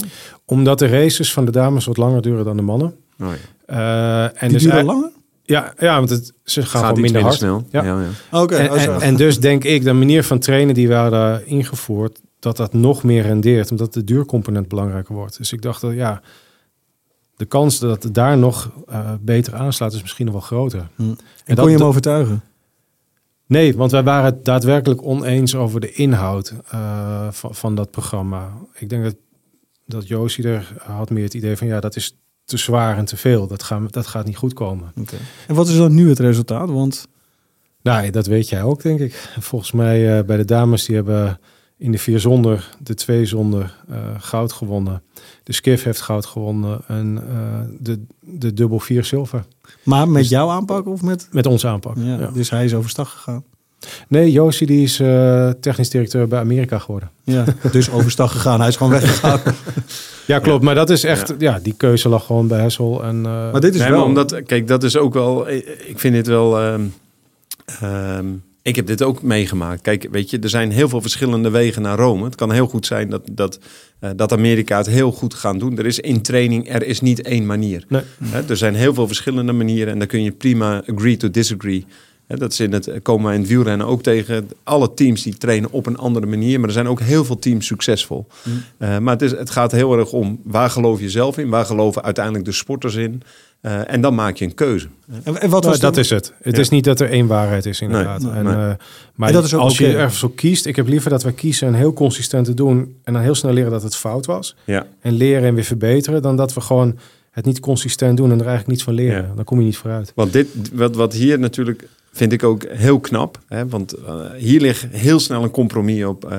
[0.45, 2.95] Omdat de races van de dames wat langer duren dan de mannen.
[3.21, 3.33] Oh, ja.
[3.65, 5.09] Eh, en die dus duren langer?
[5.43, 7.33] Ja, ja, want het, ze gaan Gaat gewoon minder hard.
[7.35, 7.67] snel.
[7.71, 7.83] Ja.
[7.83, 8.01] Ja.
[8.31, 11.47] Ja, Oké, En, oh, en dus denk ik, de manier van trainen die we hadden
[11.47, 15.37] ingevoerd, dat dat nog meer rendeert, omdat de duurcomponent belangrijker wordt.
[15.37, 16.21] Dus ik dacht dat ja,
[17.37, 20.87] de kans dat het daar nog eh, beter aanslaat is misschien nog wel groter.
[20.95, 21.01] Hm.
[21.03, 21.15] En
[21.45, 22.41] dat- kon je hem overtuigen?
[23.45, 28.51] Nee, want wij waren het daadwerkelijk oneens over de inhoud eh, van, van dat programma.
[28.73, 29.15] Ik denk dat,
[29.85, 33.17] dat Josie er had meer het idee van ja, dat is te zwaar en te
[33.17, 33.47] veel.
[33.47, 34.91] Dat, gaan, dat gaat niet goed komen.
[35.47, 36.69] En wat is dan nu het resultaat?
[36.69, 37.07] Want
[37.81, 39.13] Nou, dat weet jij ook, denk ik.
[39.39, 41.39] Volgens mij eh, bij de dames, die hebben
[41.77, 45.01] in de vier zonder, de twee zonder eh, goud gewonnen.
[45.43, 49.43] De skiff heeft goud gewonnen en eh, de, de dubbel vier zilver.
[49.83, 51.27] maar met Dus- jouw aanpak of met...
[51.31, 51.95] Met onze aanpak.
[51.97, 52.29] Ja, Ja.
[52.33, 53.43] Dus hij is overstag gegaan.
[54.07, 57.09] Nee, Josie die is eh, technisch directeur bij Amerika geworden.
[57.23, 58.59] Ja, dus overstag gegaan.
[58.59, 59.39] Hij is gewoon weggegaan.
[60.27, 60.63] Ja, klopt.
[60.63, 61.59] Maar dat is echt, ja.
[61.63, 63.03] die keuze lag gewoon bij Hessel.
[63.03, 64.03] En, eh, Maar dit is Nee, wel...
[64.03, 65.49] omdat, kijk, dat is ook wel.
[65.49, 66.59] Ik vind dit wel.
[66.59, 66.81] ehm,
[67.81, 68.25] ehm,
[68.67, 69.81] ik heb dit ook meegemaakt.
[69.81, 72.23] Kijk, weet je, er zijn heel veel verschillende wegen naar Rome.
[72.23, 73.59] Het kan heel goed zijn dat, dat,
[73.99, 75.77] eh, dat Amerika het heel goed gaan doen.
[75.77, 77.85] Er is in training, er is niet één manier.
[77.87, 78.01] Nee.
[78.47, 81.85] Er zijn heel veel verschillende manieren en daar kun je prima agree to disagree.
[82.27, 84.49] Dat is in het, komen wij in het wielrennen ook tegen.
[84.63, 87.65] Alle teams die trainen op een andere manier, maar er zijn ook heel veel teams
[87.65, 88.27] succesvol.
[88.77, 91.65] Eh, maar het, is, het gaat heel erg om waar geloof je zelf in, waar
[91.65, 93.21] geloven uiteindelijk de sporters in.
[93.61, 94.87] Eh, en dan maak je een keuze.
[95.07, 96.33] En, en wat Nou, was dat is het.
[96.41, 96.61] Het Ja.
[96.61, 98.21] is niet dat er één waarheid is, inderdaad.
[98.21, 98.53] Nee, en, nee.
[98.53, 98.71] eh,
[99.15, 101.31] maar En dat is ook als je ergens voor kiest, ik heb liever dat we
[101.31, 104.55] kiezen en heel consistent te doen en dan heel snel leren dat het fout was.
[104.63, 104.85] Ja.
[105.01, 106.97] En leren en weer verbeteren, dan dat we gewoon
[107.31, 109.21] het niet consistent doen en er eigenlijk niets van leren.
[109.27, 109.31] Ja.
[109.35, 110.11] Dan kom je niet vooruit.
[110.15, 113.39] Want dit, wat, wat hier natuurlijk vind ik ook heel knap.
[113.47, 113.67] Hè?
[113.67, 116.37] Want eh, hier ligt heel snel een compromis op,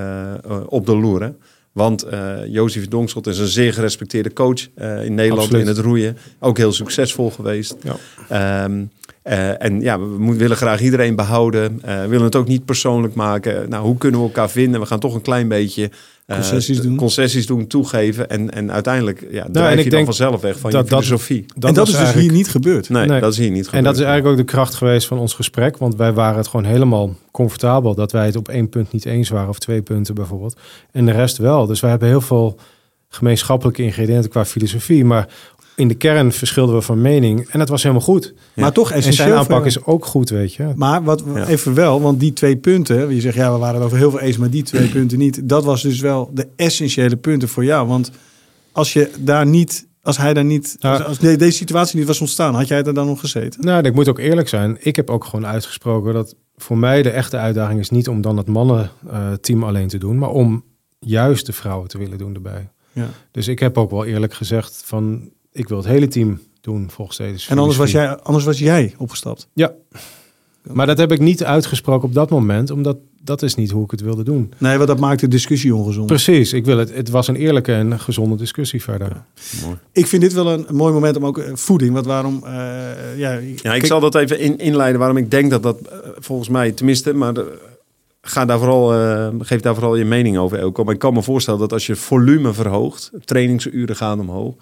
[0.66, 1.22] op de loer.
[1.22, 1.30] Hè?
[1.72, 5.66] Want eh Jozef Donkschot is een zeer gerespecteerde coach eh, in Nederland Absoluut.
[5.66, 6.16] in het roeien.
[6.38, 7.76] Ook heel succesvol geweest.
[7.82, 7.96] Ja.
[8.28, 8.84] Ehm,
[9.22, 11.78] eh, en ja, we willen graag iedereen behouden.
[11.82, 13.68] Eh, we willen het ook niet persoonlijk maken.
[13.68, 14.80] Nou, hoe kunnen we elkaar vinden?
[14.80, 15.90] We gaan toch een klein beetje
[16.36, 16.96] Concessies t- doen.
[16.96, 18.28] concessies doen, toegeven.
[18.30, 21.04] En, en uiteindelijk ja, drijf Nou, en je dan vanzelf weg van dat- je dat-
[21.04, 21.44] filosofie.
[21.60, 22.88] en dat is dus hier niet gebeurd.
[22.88, 23.20] nee, Nee.
[23.20, 23.84] dat is hier niet En gebeurd.
[23.84, 25.76] dat is eigenlijk ook de kracht geweest van ons gesprek.
[25.76, 29.28] Want wij waren het gewoon helemaal comfortabel dat wij het op één punt niet eens
[29.28, 29.48] waren.
[29.48, 30.56] Of twee punten bijvoorbeeld.
[30.92, 31.66] En de rest wel.
[31.66, 32.58] Dus wij hebben heel veel
[33.08, 35.04] gemeenschappelijke ingrediënten qua filosofie.
[35.04, 35.28] Maar
[35.78, 37.48] in de kern verschilden we van mening.
[37.50, 38.34] En dat was helemaal goed.
[38.54, 39.26] Maar toch En essentieel.
[39.26, 40.72] zijn aanpak is ook goed, weet je.
[40.74, 41.46] Maar wat Ja.
[41.46, 44.20] even wel, want die twee punten, je zegt ja, we waren het over heel veel
[44.20, 45.48] eens, maar die twee punten niet.
[45.48, 47.86] Dat was dus wel de essentiële punten voor jou.
[47.88, 48.10] Want
[48.72, 52.20] als je daar niet, als hij daar niet, als, als de- deze situatie niet was
[52.20, 53.64] ontstaan, had jij er dan nog gezeten?
[53.64, 54.76] Nou, ik moet ook eerlijk zijn.
[54.80, 58.36] Ik heb ook gewoon uitgesproken dat voor mij de echte uitdaging is niet om dan
[58.36, 60.64] het mannenteam alleen te doen, maar om
[60.98, 62.68] juist de vrouwen te willen doen erbij.
[62.92, 63.08] Ja.
[63.30, 67.16] Dus ik heb ook wel eerlijk gezegd van ik wil het hele team doen volgens
[67.16, 69.48] deze En anders was, jij, anders was jij opgestapt.
[69.52, 69.72] Ja.
[70.62, 73.90] Maar dat heb ik niet uitgesproken op dat moment, omdat dat is niet hoe ik
[73.90, 74.52] het wilde doen.
[74.58, 76.06] Nee, want dat maakt de discussie ongezond.
[76.06, 76.94] Precies, ik wil het.
[76.94, 79.24] Het was een eerlijke en gezonde discussie verder.
[79.92, 82.52] Ik vind dit wel een, mooi moment om ook eh, voeding, want waarom, eh,
[83.16, 85.98] ja, Ja, ik kijk, zal dat even in, inleiden waarom ik denk dat dat eh,
[86.18, 87.34] volgens mij, tenminste, maar
[88.28, 90.84] ga daar vooral, eh, geef daar vooral je mening over, Elko.
[90.84, 94.54] Maar ik kan me voorstellen dat als je volume verhoogt, trainingsuren gaan omhoog,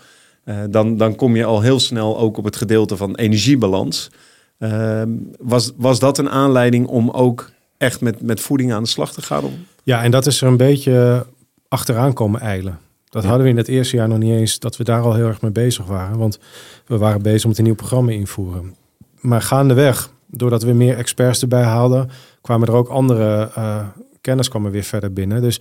[0.47, 4.11] eh, dan, dan kom je al heel snel ook op het gedeelte van energiebalans.
[4.59, 9.13] Ehm, was, was dat een aanleiding om ook echt met, met voeding aan de slag
[9.13, 9.45] te gaan?
[9.83, 11.27] Ja, en dat is er een beetje
[11.69, 12.79] achteraan komen eilen.
[13.09, 13.29] Dat Ja.
[13.29, 15.41] hadden we in het eerste jaar nog niet eens, dat we daar al heel erg
[15.41, 16.19] mee bezig waren.
[16.19, 16.39] Want
[16.87, 18.75] we waren bezig met een nieuw programma invoeren.
[19.21, 23.87] Maar gaandeweg, doordat we meer experts erbij haalden, kwamen er ook andere eh,
[24.21, 25.43] kennis kwam er weer verder binnen.
[25.43, 25.61] Dus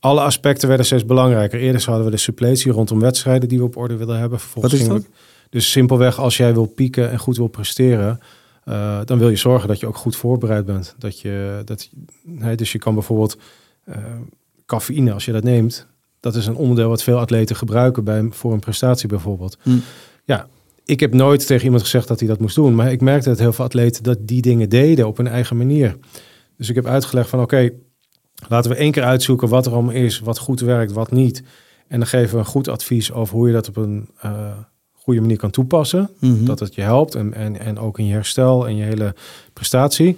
[0.00, 1.60] alle aspecten werden steeds belangrijker.
[1.60, 4.40] Eerst hadden we de suppletie rondom wedstrijden die we op orde willen hebben.
[4.40, 5.10] Vervolgens Wat is we-
[5.50, 8.20] dus simpelweg, als jij wil pieken en goed wil presteren,
[8.64, 10.94] eh, dan wil je zorgen dat je ook goed voorbereid bent.
[10.98, 11.90] Dat je, dat,
[12.56, 13.36] dus je kan bijvoorbeeld
[13.84, 13.96] eh,
[14.66, 15.86] cafeïne, als je dat neemt,
[16.20, 19.58] dat is een onderdeel wat veel atleten gebruiken bij, voor een prestatie bijvoorbeeld.
[19.62, 19.70] Hm.
[20.24, 20.48] Ja,
[20.84, 23.38] ik heb nooit tegen iemand gezegd dat hij dat moest doen, maar ik merkte dat
[23.38, 25.96] heel veel atleten dat die dingen deden op hun eigen manier.
[26.56, 27.70] Dus ik heb uitgelegd van oké,
[28.48, 31.42] laten we één keer uitzoeken wat er allemaal is, wat goed werkt, wat niet.
[31.88, 34.32] En dan geven we een goed advies over hoe je dat op een eh,
[34.92, 36.10] goede manier kan toepassen.
[36.18, 36.44] Mhm.
[36.44, 39.14] Dat het je helpt en, en, en ook in je herstel en je hele
[39.52, 40.16] prestatie.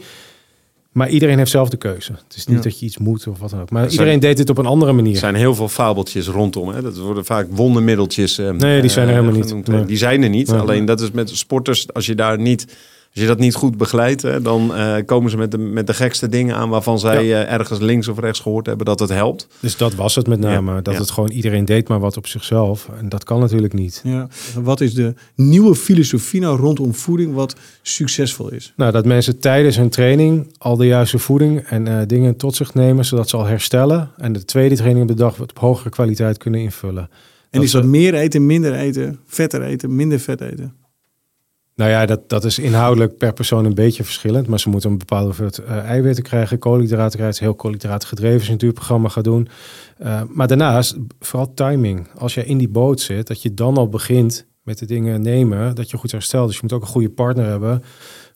[0.93, 2.13] Maar iedereen heeft zelf de keuze.
[2.13, 2.63] Het is niet Ja.
[2.63, 3.71] dat je iets moet of wat dan ook.
[3.71, 5.13] Maar Er zijn- iedereen deed dit op een andere manier.
[5.13, 6.69] Er zijn heel veel fabeltjes rondom.
[6.69, 6.83] Hè?
[6.83, 8.39] Dat worden vaak wondermiddeltjes.
[8.39, 9.67] eh, Nee, die zijn er eh, helemaal niet.
[9.69, 9.85] Nee.
[9.85, 10.49] Die zijn er niet.
[10.51, 10.59] Nee.
[10.61, 12.77] Alleen dat is met sporters, als je daar niet.
[13.15, 15.95] Als je dat niet goed begeleidt, hè, dan eh, komen ze met de, met de
[15.95, 19.47] gekste dingen aan waarvan zij eh, ergens links of rechts gehoord hebben dat het helpt.
[19.61, 20.73] Dus dat was het met name.
[20.75, 21.01] Ja, Dat ja.
[21.01, 22.89] het gewoon iedereen deed maar wat op zichzelf.
[22.99, 24.01] En dat kan natuurlijk niet.
[24.05, 24.29] Ja.
[24.63, 28.73] Wat is de nieuwe filosofie nou rondom voeding wat succesvol is?
[28.77, 32.75] Nou, dat mensen tijdens hun training al de juiste voeding en eh, dingen tot zich
[32.75, 34.11] nemen, zodat ze al herstellen.
[34.17, 37.03] En de tweede training op de dag op hogere kwaliteit kunnen invullen.
[37.03, 37.09] En
[37.51, 40.73] Dat is dat meer eten, minder eten, vetter eten, minder vet eten?
[41.75, 44.47] Nou ja, dat, dat is inhoudelijk per persoon een beetje verschillend.
[44.47, 47.45] Maar ze moeten een bepaalde hoeveelheid eh, eiwitten krijgen, koolhydraten krijgen.
[47.45, 49.49] Heel koolhydraten gedreven als je een duurprogramma gaat doen.
[49.99, 52.09] Eh, maar daarnaast, vooral timing.
[52.15, 55.75] Als je in die boot zit, dat je dan al begint met de dingen nemen,
[55.75, 56.47] dat je goed herstelt.
[56.47, 57.83] Dus je moet ook een goede partner hebben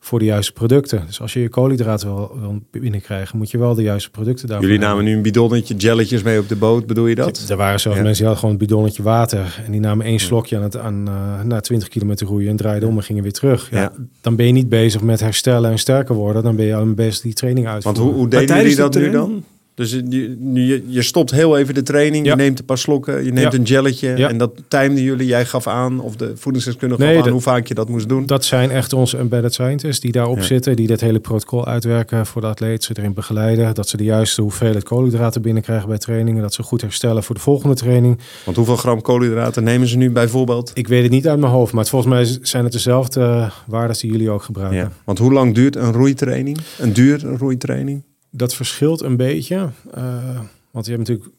[0.07, 1.03] voor de juiste producten.
[1.07, 4.67] Dus als je je koolhydraten wil, wil binnenkrijgen, moet je wel de juiste producten daarvoor
[4.67, 4.97] Jullie hebben.
[4.97, 7.45] namen nu een bidonnetje jelletjes mee op de boot, bedoel je dat?
[7.49, 8.05] Er waren zelfs Ja.
[8.05, 9.63] mensen die hadden gewoon een bidonnetje water.
[9.67, 12.89] En die namen één slokje aan het, aan, eh, na 20 kilometer roeien en draaiden
[12.89, 13.71] om en gingen weer terug.
[13.71, 13.93] Ja, Ja.
[14.21, 16.43] Dan ben je niet bezig met herstellen en sterker worden.
[16.43, 18.15] Dan ben je al bezig die training Want uitvoeren.
[18.15, 19.45] hoe, deden jullie de dat nu dan?
[19.77, 22.31] Dus je, je, je stopt heel even de training, Ja.
[22.31, 23.59] je neemt een paar slokken, je neemt Ja.
[23.59, 24.17] een jelletje.
[24.17, 24.29] Ja.
[24.29, 27.43] En dat timden jullie, jij gaf aan, of de voedingsdeskundige Nee, gaf aan dat- hoe
[27.53, 28.27] vaak je dat moest doen.
[28.27, 30.77] Dat zijn echt onze embedded scientists die daarop zitten.
[30.77, 32.85] Die dat hele protocol uitwerken voor de atleet.
[32.85, 33.75] Ze erin begeleiden.
[33.75, 36.43] Dat ze de juiste hoeveelheid koolhydraten binnenkrijgen bij trainingen.
[36.43, 38.19] Dat ze goed herstellen voor de volgende training.
[38.45, 40.71] Want hoeveel gram koolhydraten nemen ze nu bijvoorbeeld?
[40.75, 41.73] Ik weet het niet uit mijn hoofd.
[41.73, 44.93] Maar het, volgens mij zijn het dezelfde uh, waarden die jullie ook gebruiken.
[45.05, 46.59] Want hoe lang duurt een roeitraining?
[46.79, 48.03] Een duur roeitraining?
[48.37, 49.71] Dat verschilt een beetje.
[49.97, 51.37] Uh, want je hebt natuurlijk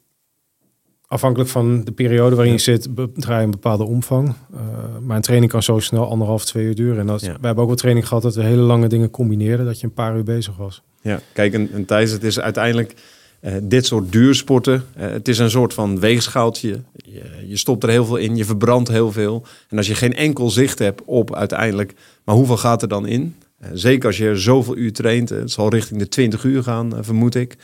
[1.07, 4.27] afhankelijk van de periode waarin je zit, draai je een bepaalde omvang.
[4.27, 4.59] Uh,
[5.01, 6.99] maar een training kan zo snel anderhalf, twee uur duren.
[6.99, 7.27] En dat, ja.
[7.27, 9.93] wij hebben ook wel training gehad dat we hele lange dingen combineerden, dat je een
[9.93, 10.81] paar uur bezig was.
[11.01, 12.93] Ja, kijk, en, en Thijs, het is uiteindelijk
[13.41, 14.85] uh, dit soort duursporten.
[14.97, 16.81] Uh, het is een soort van weegschaaltje.
[16.93, 19.45] Je, je stopt er heel veel in, je verbrandt heel veel.
[19.69, 21.93] En als je geen enkel zicht hebt op uiteindelijk,
[22.23, 23.35] maar hoeveel gaat er dan in?
[23.63, 26.99] Uh, zeker als je zoveel uur traint, het zal richting de 20 uur gaan, uh,
[27.01, 27.55] vermoed ik.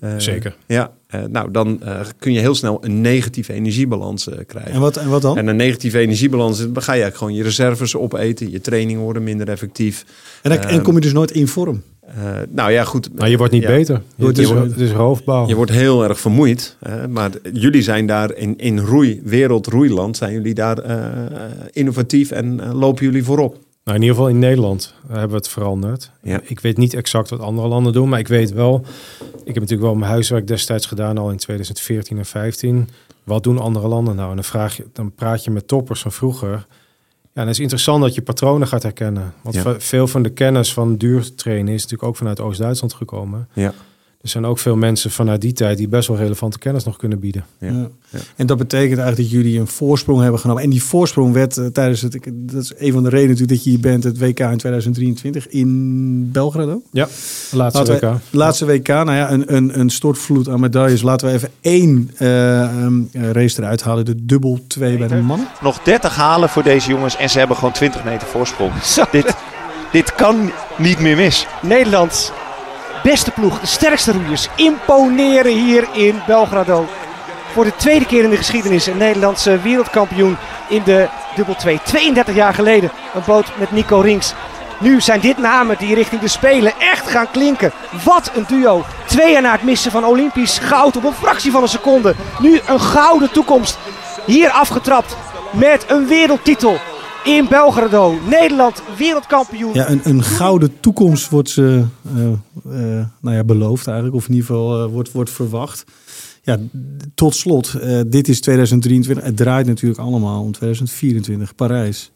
[0.00, 0.56] Uh, zeker.
[0.66, 1.80] Ja, uh, nou dan
[2.18, 4.72] kun je heel snel een negatieve energiebalans uh, krijgen.
[4.72, 5.38] En wat, en wat dan?
[5.38, 9.22] En een negatieve energiebalans, dan ga je eigenlijk gewoon je reserves opeten, je trainingen worden
[9.22, 10.04] minder effectief.
[10.42, 11.82] En, dan, en kom je dus nooit in vorm?
[12.18, 13.14] Uh, nou ja, goed.
[13.14, 13.68] Nou, je wordt niet ja.
[13.68, 14.02] beter.
[14.14, 15.48] Je, het, is, het is roofbouw.
[15.48, 16.76] Je wordt heel erg vermoeid.
[16.86, 20.96] Uh, maar jullie zijn daar in, in roei, wereldroeiland, zijn jullie daar uh,
[21.72, 23.56] innovatief en uh, lopen jullie voorop?
[23.84, 26.10] Nou, in ieder geval in Nederland hebben we het veranderd.
[26.22, 26.40] Ja.
[26.44, 28.84] Ik weet niet exact wat andere landen doen, maar ik weet wel...
[29.20, 32.88] Ik heb natuurlijk wel mijn huiswerk destijds gedaan, al in 2014 en 2015.
[33.24, 34.28] Wat doen andere landen nou?
[34.28, 36.50] En dan, vraag je, dan praat je met toppers van vroeger.
[37.32, 39.34] Ja, en het is interessant dat je patronen gaat herkennen.
[39.42, 39.80] Want Ja.
[39.80, 43.48] veel van de kennis van duurtrainen is natuurlijk ook vanuit Oost-Duitsland gekomen.
[43.52, 43.72] Ja.
[44.22, 47.18] Er zijn ook veel mensen vanuit die tijd die best wel relevante kennis nog kunnen
[47.18, 47.44] bieden.
[47.58, 47.68] Ja.
[47.68, 48.18] Ja.
[48.36, 50.62] En dat betekent eigenlijk dat jullie een voorsprong hebben genomen.
[50.62, 52.18] En die voorsprong werd eh, tijdens het...
[52.32, 55.48] Dat is een van de redenen natuurlijk dat je hier bent, het WK in 2023
[55.48, 56.82] in Belgrado.
[56.92, 57.08] Ja,
[57.52, 58.00] laatste Laten WK.
[58.30, 61.02] we- laatste WK, nou ja, een, een, een stortvloed aan medailles.
[61.02, 64.04] Laten we even één eh, ehm, eh, race eruit halen.
[64.04, 65.48] De dubbel 2 bij de mannen.
[65.62, 68.72] Nog 30 halen voor deze jongens en ze hebben gewoon 20 meter voorsprong.
[69.12, 69.34] Dit,
[69.92, 71.46] dit kan niet meer mis.
[71.62, 72.32] Nederland,
[73.02, 76.88] beste ploeg, de sterkste roeiers, imponeren hier in Belgrado.
[77.52, 80.36] Voor de tweede keer in de geschiedenis een Nederlandse wereldkampioen
[80.68, 81.80] in de dubbel 2.
[81.84, 84.34] 32 jaar geleden een boot met Nico Rings.
[84.78, 87.72] Nu zijn dit namen die richting de Spelen echt gaan klinken.
[88.04, 88.84] Wat een duo.
[89.06, 92.14] Twee jaar na het missen van Olympisch goud op een fractie van een seconde.
[92.38, 93.78] Nu een gouden toekomst.
[94.26, 95.16] Hier afgetrapt
[95.50, 96.78] met een wereldtitel
[97.24, 98.14] in Belgrado.
[98.30, 99.74] Nederland wereldkampioen.
[99.74, 101.84] Ja, een, een gouden toekomst wordt ze
[102.16, 104.16] eh, eh, nou ja, beloofd eigenlijk.
[104.16, 105.84] Of in ieder geval eh, wordt, wordt verwacht.
[106.42, 106.58] Ja,
[107.14, 107.74] tot slot.
[107.74, 109.24] eh, dit is 2023.
[109.24, 111.54] Het draait natuurlijk allemaal om 2024.
[111.54, 112.10] Parijs.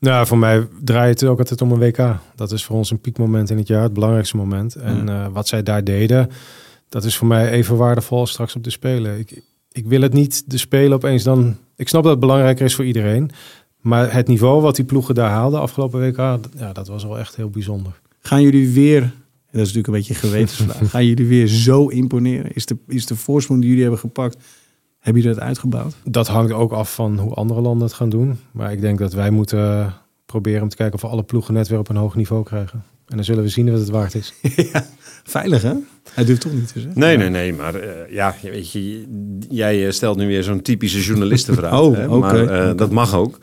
[0.00, 2.16] Nou, voor mij draait het ook altijd om een WK.
[2.34, 4.74] Dat is voor ons een piekmoment in het jaar, het belangrijkste moment.
[4.74, 6.30] En eh, wat zij daar deden,
[6.88, 9.18] dat is voor mij even waardevol als straks op de Spelen.
[9.18, 11.56] Ik, ik wil het niet de Spelen opeens dan...
[11.76, 13.30] Ik snap dat het belangrijker is voor iedereen.
[13.86, 16.16] Maar het niveau wat die ploegen daar haalden afgelopen WK,
[16.56, 18.00] ja, dat was wel echt heel bijzonder.
[18.20, 19.10] Gaan jullie weer, dat
[19.50, 20.90] is natuurlijk een beetje gewetensvraag.
[20.90, 22.52] gaan jullie weer zo imponeren?
[22.52, 24.44] Is de, is de voorsprong die jullie hebben gepakt,
[24.98, 25.96] hebben jullie dat uitgebouwd?
[26.04, 28.38] Dat hangt ook af van hoe andere landen het gaan doen.
[28.50, 31.68] Maar ik denk dat wij moeten proberen om te kijken of we alle ploegen net
[31.68, 32.84] weer op een hoog niveau krijgen.
[33.06, 34.34] En dan zullen we zien wat het waard is.
[34.72, 34.86] ja,
[35.24, 35.72] veilig hè?
[36.12, 37.00] Hij durft toch niet te zeggen.
[37.00, 37.52] Nee, nee, nee.
[37.52, 39.04] Maar eh, ja, weet je,
[39.48, 41.72] jij eh, stelt nu weer zo'n typische journalistenvraag.
[41.80, 43.38] Oh, hè, oké, maar eh, dat mag ook.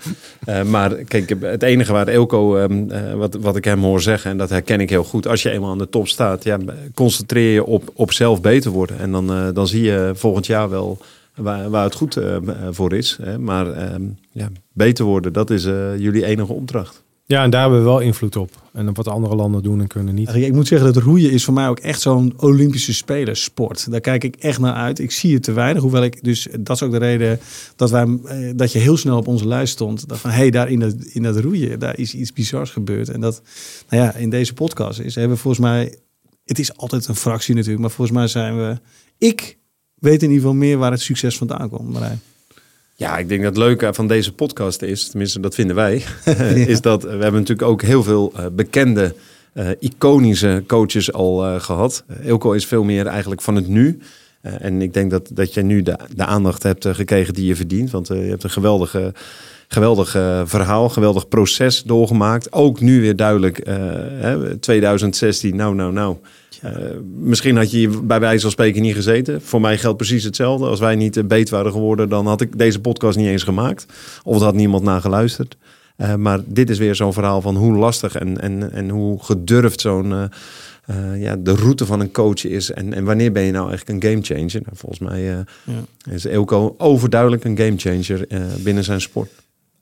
[0.46, 4.32] Eh, maar kijk, het enige waar Elko, ehm, eh, wat, wat ik hem hoor zeggen,
[4.32, 5.28] en dat herken ik heel goed.
[5.28, 6.58] Als je eenmaal aan de top staat, ja,
[6.94, 9.00] concentreer je op, op zelf beter worden.
[9.00, 10.98] En dan, eh, dan zie je volgend jaar wel
[11.36, 12.38] waar, waar het goed eh,
[12.72, 13.18] voor is.
[13.22, 13.40] Hè.
[13.40, 14.02] Maar ehm,
[14.32, 17.04] ja, beter worden, dat is eh, jullie enige opdracht.
[17.26, 18.52] Ja, en daar hebben we wel invloed op.
[18.74, 20.36] En op wat andere landen doen en kunnen niet.
[20.36, 23.92] Ik moet zeggen dat roeien is voor mij ook echt zo'n Olympische spelersport.
[23.92, 25.00] Daar kijk ik echt naar uit.
[25.00, 25.82] Ik zie het te weinig.
[25.82, 27.40] Hoewel ik dus, dat is ook de reden
[27.76, 30.08] dat, wij, eh, dat je heel snel op onze lijst stond.
[30.08, 33.10] Dat van, hé, hey, daar in dat, in dat roeien, daar is iets bizars gebeurd.
[33.10, 33.42] En dat,
[33.90, 35.98] nou ja, in deze podcast is, hebben we volgens mij,
[36.46, 38.80] het is altijd een fractie natuurlijk, maar volgens mij zijn we,
[39.18, 39.58] ik
[39.96, 41.94] weet in ieder geval meer waar het succes vandaan komt.
[41.94, 42.22] Marijn.
[42.96, 46.04] Ja, ik denk dat het leuke van deze podcast is, tenminste dat vinden wij,
[46.74, 49.16] is dat we hebben natuurlijk ook heel veel eh, bekende,
[49.54, 52.04] eh, iconische coaches al eh, gehad.
[52.08, 54.00] Uh, Ilko is veel meer eigenlijk van het nu.
[54.42, 57.46] Uh, en ik denk dat, dat je nu de, de aandacht hebt uh, gekregen die
[57.46, 57.92] je verdient.
[57.92, 59.14] Want uh, je hebt een geweldige,
[59.68, 60.10] geweldig
[60.46, 62.52] verhaal, geweldig proces doorgemaakt.
[62.52, 63.76] Ook nu weer duidelijk, uh,
[64.20, 66.18] hè, 2016, nou, nou, nou.
[66.66, 66.72] Uh,
[67.18, 69.42] misschien had je hier bij wijze van spreken niet gezeten.
[69.42, 70.66] Voor mij geldt precies hetzelfde.
[70.66, 73.86] Als wij niet beet waren geworden, dan had ik deze podcast niet eens gemaakt.
[74.24, 75.58] Of er had niemand naar geluisterd.
[75.98, 79.82] Uh, maar dit is weer zo'n verhaal van hoe lastig en, en, en hoe gedurfd
[79.82, 80.24] zo'n uh,
[80.90, 82.72] uh, ja, de route van een coach is.
[82.72, 84.62] En, en wanneer ben je nou eigenlijk een gamechanger?
[84.66, 85.44] Nou, volgens mij ja.
[86.12, 88.28] is Elko overduidelijk een gamechanger
[88.64, 89.30] binnen zijn sport.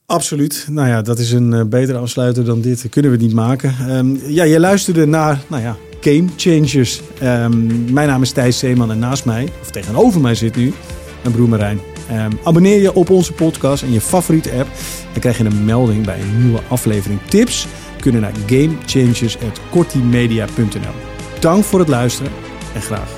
[0.05, 0.67] Absoluut.
[0.69, 2.89] Nou ja, dat is een betere afsluiter dan dit.
[2.89, 3.97] Kunnen we niet maken.
[3.97, 7.01] Um, ja, je luisterde naar, nou ja, Game Changers.
[7.23, 10.73] Um, mijn naam is Thijs Zeeman en naast mij, of tegenover mij zit nu,
[11.21, 11.79] mijn broer Marijn.
[12.11, 14.69] Um, abonneer je op onze podcast en je favoriete app.
[15.11, 17.19] Dan krijg je een melding bij een nieuwe aflevering.
[17.29, 17.67] Tips
[17.99, 20.95] kunnen naar gamechangers.kortimedia.nl
[21.39, 22.31] Dank voor het luisteren
[22.73, 23.09] en graag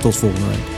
[0.00, 0.73] tot volgende week.